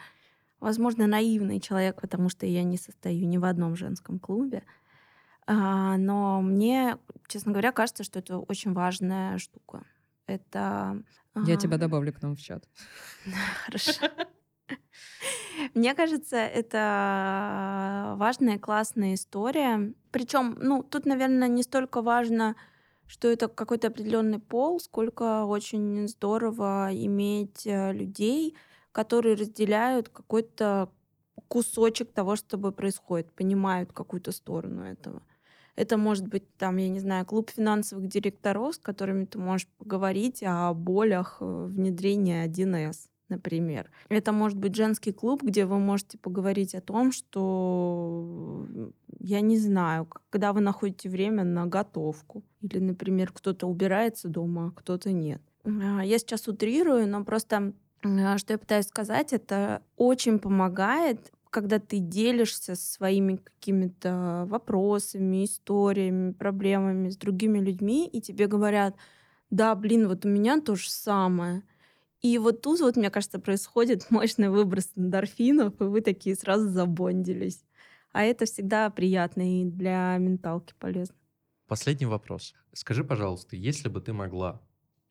возможно, 0.60 1.08
наивный 1.08 1.62
человек, 1.62 2.02
потому 2.02 2.28
что 2.28 2.46
я 2.46 2.64
не 2.64 2.78
состою 2.78 3.26
ни 3.26 3.38
в 3.38 3.46
одном 3.46 3.78
женском 3.78 4.20
клубе. 4.20 4.64
А, 5.48 5.96
но 5.96 6.42
мне, 6.42 6.98
честно 7.30 7.54
говоря, 7.54 7.72
кажется, 7.72 8.04
что 8.04 8.20
это 8.20 8.38
очень 8.38 8.74
важная 8.74 9.38
штука. 9.38 9.86
Это... 10.30 11.04
Я 11.46 11.56
тебя 11.56 11.78
добавлю 11.78 12.14
к 12.14 12.22
нам 12.22 12.36
в 12.36 12.42
чат. 12.42 12.68
Хорошо. 13.66 13.92
Мне 15.74 15.94
кажется, 15.96 16.38
это 16.38 18.14
важная, 18.18 18.60
классная 18.60 19.16
история. 19.16 19.94
Причем, 20.12 20.58
ну, 20.60 20.84
тут, 20.84 21.06
наверное, 21.06 21.48
не 21.48 21.64
столько 21.64 22.02
важно, 22.02 22.56
что 23.08 23.28
это 23.28 23.48
какой-то 23.48 23.88
определенный 23.88 24.40
пол, 24.40 24.80
сколько 24.80 25.46
очень 25.46 26.08
здорово 26.08 26.90
иметь 26.92 27.66
э, 27.66 27.92
людей, 27.92 28.56
которые 28.92 29.36
разделяют 29.36 30.10
какой-то 30.10 30.92
кусочек 31.48 32.12
того, 32.14 32.36
что 32.36 32.50
тобой 32.50 32.72
происходит, 32.72 33.32
понимают 33.34 33.92
какую-то 33.92 34.32
сторону 34.32 34.84
этого. 34.84 35.24
Это 35.80 35.96
может 35.98 36.28
быть, 36.28 36.44
там, 36.58 36.76
я 36.76 36.90
не 36.90 37.00
знаю, 37.00 37.26
клуб 37.26 37.52
финансовых 37.56 38.10
директоров, 38.10 38.76
с 38.76 38.78
которыми 38.78 39.24
ты 39.24 39.40
можешь 39.40 39.66
поговорить 39.78 40.44
о 40.46 40.74
болях 40.74 41.38
э, 41.40 41.66
внедрения 41.70 42.46
1С, 42.48 43.08
например. 43.30 43.90
Это 44.10 44.34
может 44.34 44.58
быть 44.58 44.76
женский 44.76 45.14
клуб, 45.14 45.42
где 45.42 45.66
вы 45.66 45.80
можете 45.80 46.18
поговорить 46.18 46.76
о 46.76 46.82
том, 46.82 47.14
что, 47.14 48.66
я 49.22 49.40
не 49.40 49.58
знаю, 49.58 50.10
когда 50.30 50.52
вы 50.52 50.60
находите 50.60 51.08
время 51.08 51.46
на 51.46 51.66
готовку. 51.66 52.44
Или, 52.60 52.80
например, 52.80 53.32
кто-то 53.32 53.66
убирается 53.66 54.28
дома, 54.28 54.68
а 54.68 54.78
кто-то 54.78 55.14
нет. 55.14 55.42
А, 55.64 56.04
я 56.04 56.20
сейчас 56.20 56.50
утрирую, 56.50 57.08
но 57.08 57.24
просто 57.24 57.72
а, 58.04 58.38
что 58.38 58.52
я 58.52 58.58
пытаюсь 58.58 58.88
сказать, 58.88 59.32
это 59.32 59.82
очень 59.96 60.40
помогает 60.40 61.32
когда 61.50 61.80
ты 61.80 62.00
делишься 62.00 62.76
своими 62.76 63.38
какими-то 63.38 64.46
вопросами, 64.48 65.46
историями, 65.46 66.32
проблемами 66.34 67.10
с 67.10 67.18
другими 67.18 67.60
людьми, 67.60 68.08
и 68.08 68.22
тебе 68.22 68.48
говорят, 68.48 68.96
да, 69.50 69.74
блин, 69.76 70.08
вот 70.08 70.26
у 70.26 70.30
меня 70.30 70.62
то 70.62 70.76
же 70.76 70.90
самое. 70.90 71.64
И 72.22 72.38
вот 72.38 72.62
тут 72.62 72.82
вот, 72.82 72.98
мне 72.98 73.10
кажется, 73.10 73.40
происходит 73.40 74.08
мощный 74.12 74.50
выброс 74.50 74.92
эндорфинов, 74.96 75.80
и 75.82 75.86
вы 75.86 76.02
такие 76.02 76.36
сразу 76.36 76.70
забондились. 76.70 77.64
А 78.12 78.24
это 78.24 78.46
всегда 78.46 78.90
приятно 78.90 79.62
и 79.62 79.66
для 79.66 80.18
менталки 80.18 80.74
полезно. 80.80 81.16
Последний 81.68 82.08
вопрос. 82.08 82.56
Скажи, 82.74 83.04
пожалуйста, 83.04 83.56
если 83.56 83.90
бы 83.90 84.02
ты 84.02 84.14
могла 84.14 84.62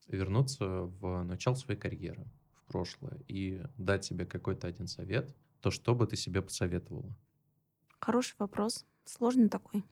вернуться 0.08 0.66
в 0.66 1.22
начало 1.22 1.54
своей 1.54 1.78
карьеры, 1.78 2.26
в 2.54 2.64
прошлое, 2.70 3.18
и 3.28 3.62
дать 3.76 4.04
себе 4.04 4.26
какой-то 4.26 4.66
один 4.66 4.88
совет, 4.88 5.36
то 5.60 5.70
что 5.70 5.94
бы 5.94 6.06
ты 6.06 6.16
себе 6.16 6.42
посоветовала? 6.42 7.12
Хороший 8.00 8.34
вопрос. 8.38 8.86
Сложный 9.04 9.48
такой 9.48 9.84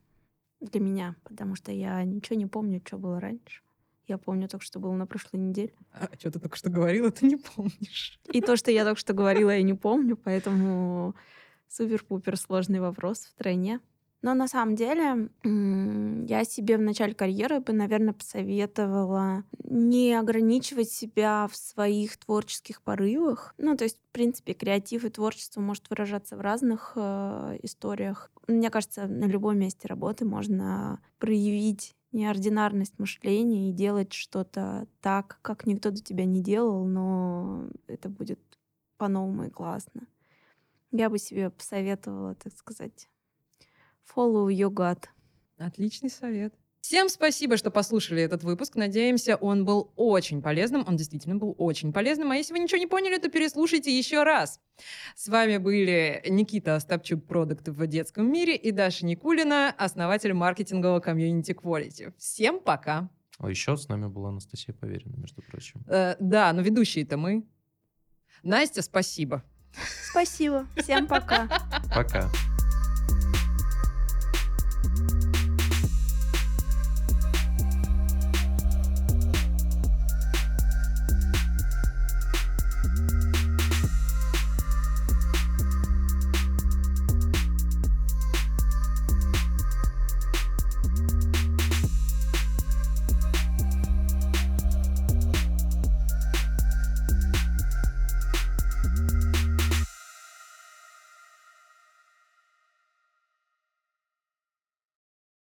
для 0.61 0.81
меня, 0.81 1.17
потому 1.25 1.55
что 1.55 1.73
я 1.73 2.03
ничего 2.05 2.37
не 2.37 2.47
помню, 2.47 2.81
что 2.85 2.99
было 2.99 3.21
раньше. 3.21 3.63
Я 4.09 4.19
помню 4.19 4.49
только, 4.49 4.65
что 4.65 4.79
было 4.79 4.93
на 4.93 5.07
прошлой 5.07 5.41
неделе. 5.41 5.75
А 5.93 6.09
что 6.17 6.31
ты 6.31 6.39
только 6.39 6.57
что 6.57 6.71
говорила, 6.71 7.11
ты 7.11 7.27
не 7.27 7.37
помнишь. 7.37 8.21
И 8.33 8.41
то, 8.41 8.57
что 8.57 8.71
я 8.71 8.85
только 8.85 9.01
что 9.01 9.15
говорила, 9.15 9.51
я 9.51 9.63
не 9.63 9.75
помню, 9.75 10.17
поэтому 10.17 11.17
супер-пупер 11.69 12.37
сложный 12.37 12.79
вопрос 12.79 13.27
в 13.27 13.35
тройне. 13.35 13.81
Но 14.27 14.35
на 14.35 14.49
самом 14.49 14.75
деле 14.75 15.29
я 15.45 16.45
себе 16.45 16.79
в 16.79 16.81
начале 16.81 17.15
карьеры 17.15 17.61
бы, 17.61 17.73
наверное, 17.73 18.13
посоветовала 18.13 19.45
не 19.63 20.15
ограничивать 20.15 20.91
себя 20.91 21.47
в 21.47 21.55
своих 21.55 22.17
творческих 22.17 22.83
порывах. 22.83 23.55
Ну, 23.57 23.77
то 23.77 23.85
есть, 23.85 23.99
в 23.99 24.11
принципе, 24.11 24.53
креатив 24.55 25.05
и 25.05 25.11
творчество 25.11 25.61
может 25.61 25.89
выражаться 25.91 26.37
в 26.37 26.41
разных 26.41 26.95
э, 26.97 27.59
историях. 27.63 28.33
Мне 28.49 28.69
кажется, 28.71 29.07
на 29.07 29.27
любом 29.27 29.61
месте 29.61 29.87
работы 29.87 30.25
можно 30.25 31.01
проявить 31.21 31.95
неординарность 32.11 32.99
мышления 32.99 33.71
и 33.71 33.73
делать 33.73 34.13
что-то 34.13 34.89
так, 35.03 35.39
как 35.43 35.67
никто 35.67 35.93
до 35.93 36.03
тебя 36.03 36.25
не 36.25 36.43
делал, 36.43 36.85
но 36.85 37.69
это 37.87 38.09
будет 38.09 38.41
по-новому 38.97 39.45
и 39.45 39.51
классно. 39.51 40.09
Я 40.91 41.11
бы 41.11 41.19
себе 41.19 41.49
посоветовала, 41.51 42.35
так 42.35 42.53
сказать, 42.57 43.09
follow 44.15 44.49
your 44.49 44.71
gut. 44.71 45.05
Отличный 45.59 46.11
совет. 46.11 46.55
Всем 46.87 47.09
спасибо, 47.09 47.57
что 47.57 47.73
послушали 47.73 48.23
этот 48.23 48.45
выпуск. 48.45 48.77
Надеемся, 48.77 49.35
он 49.35 49.65
был 49.65 49.93
очень 49.97 50.41
полезным. 50.41 50.85
Он 50.87 50.97
действительно 50.97 51.35
был 51.35 51.53
очень 51.59 51.93
полезным. 51.93 52.31
А 52.31 52.37
если 52.37 52.53
вы 52.53 52.61
ничего 52.61 52.79
не 52.79 52.87
поняли, 52.87 53.19
то 53.19 53.29
переслушайте 53.29 53.97
еще 53.97 54.23
раз. 54.23 54.61
С 55.17 55.27
вами 55.27 55.57
были 55.57 56.23
Никита 56.29 56.77
Остапчук, 56.77 57.27
продукт 57.27 57.67
в 57.67 57.87
детском 57.89 58.31
мире, 58.31 58.55
и 58.55 58.71
Даша 58.71 59.05
Никулина, 59.05 59.75
основатель 59.77 60.33
маркетингового 60.33 61.01
комьюнити 61.01 61.51
Quality. 61.51 62.15
Всем 62.19 62.61
пока. 62.61 63.11
А 63.39 63.51
еще 63.51 63.77
с 63.77 63.89
нами 63.89 64.07
была 64.07 64.29
Анастасия 64.29 64.73
Поверина, 64.73 65.17
между 65.17 65.43
прочим. 65.43 65.83
Э, 65.89 66.15
да, 66.21 66.53
но 66.53 66.63
ведущие-то 66.63 67.17
мы. 67.17 67.45
Настя, 68.45 68.83
спасибо. 68.83 69.43
Спасибо. 70.11 70.69
Всем 70.77 71.09
пока. 71.09 71.49
Пока. 71.93 72.31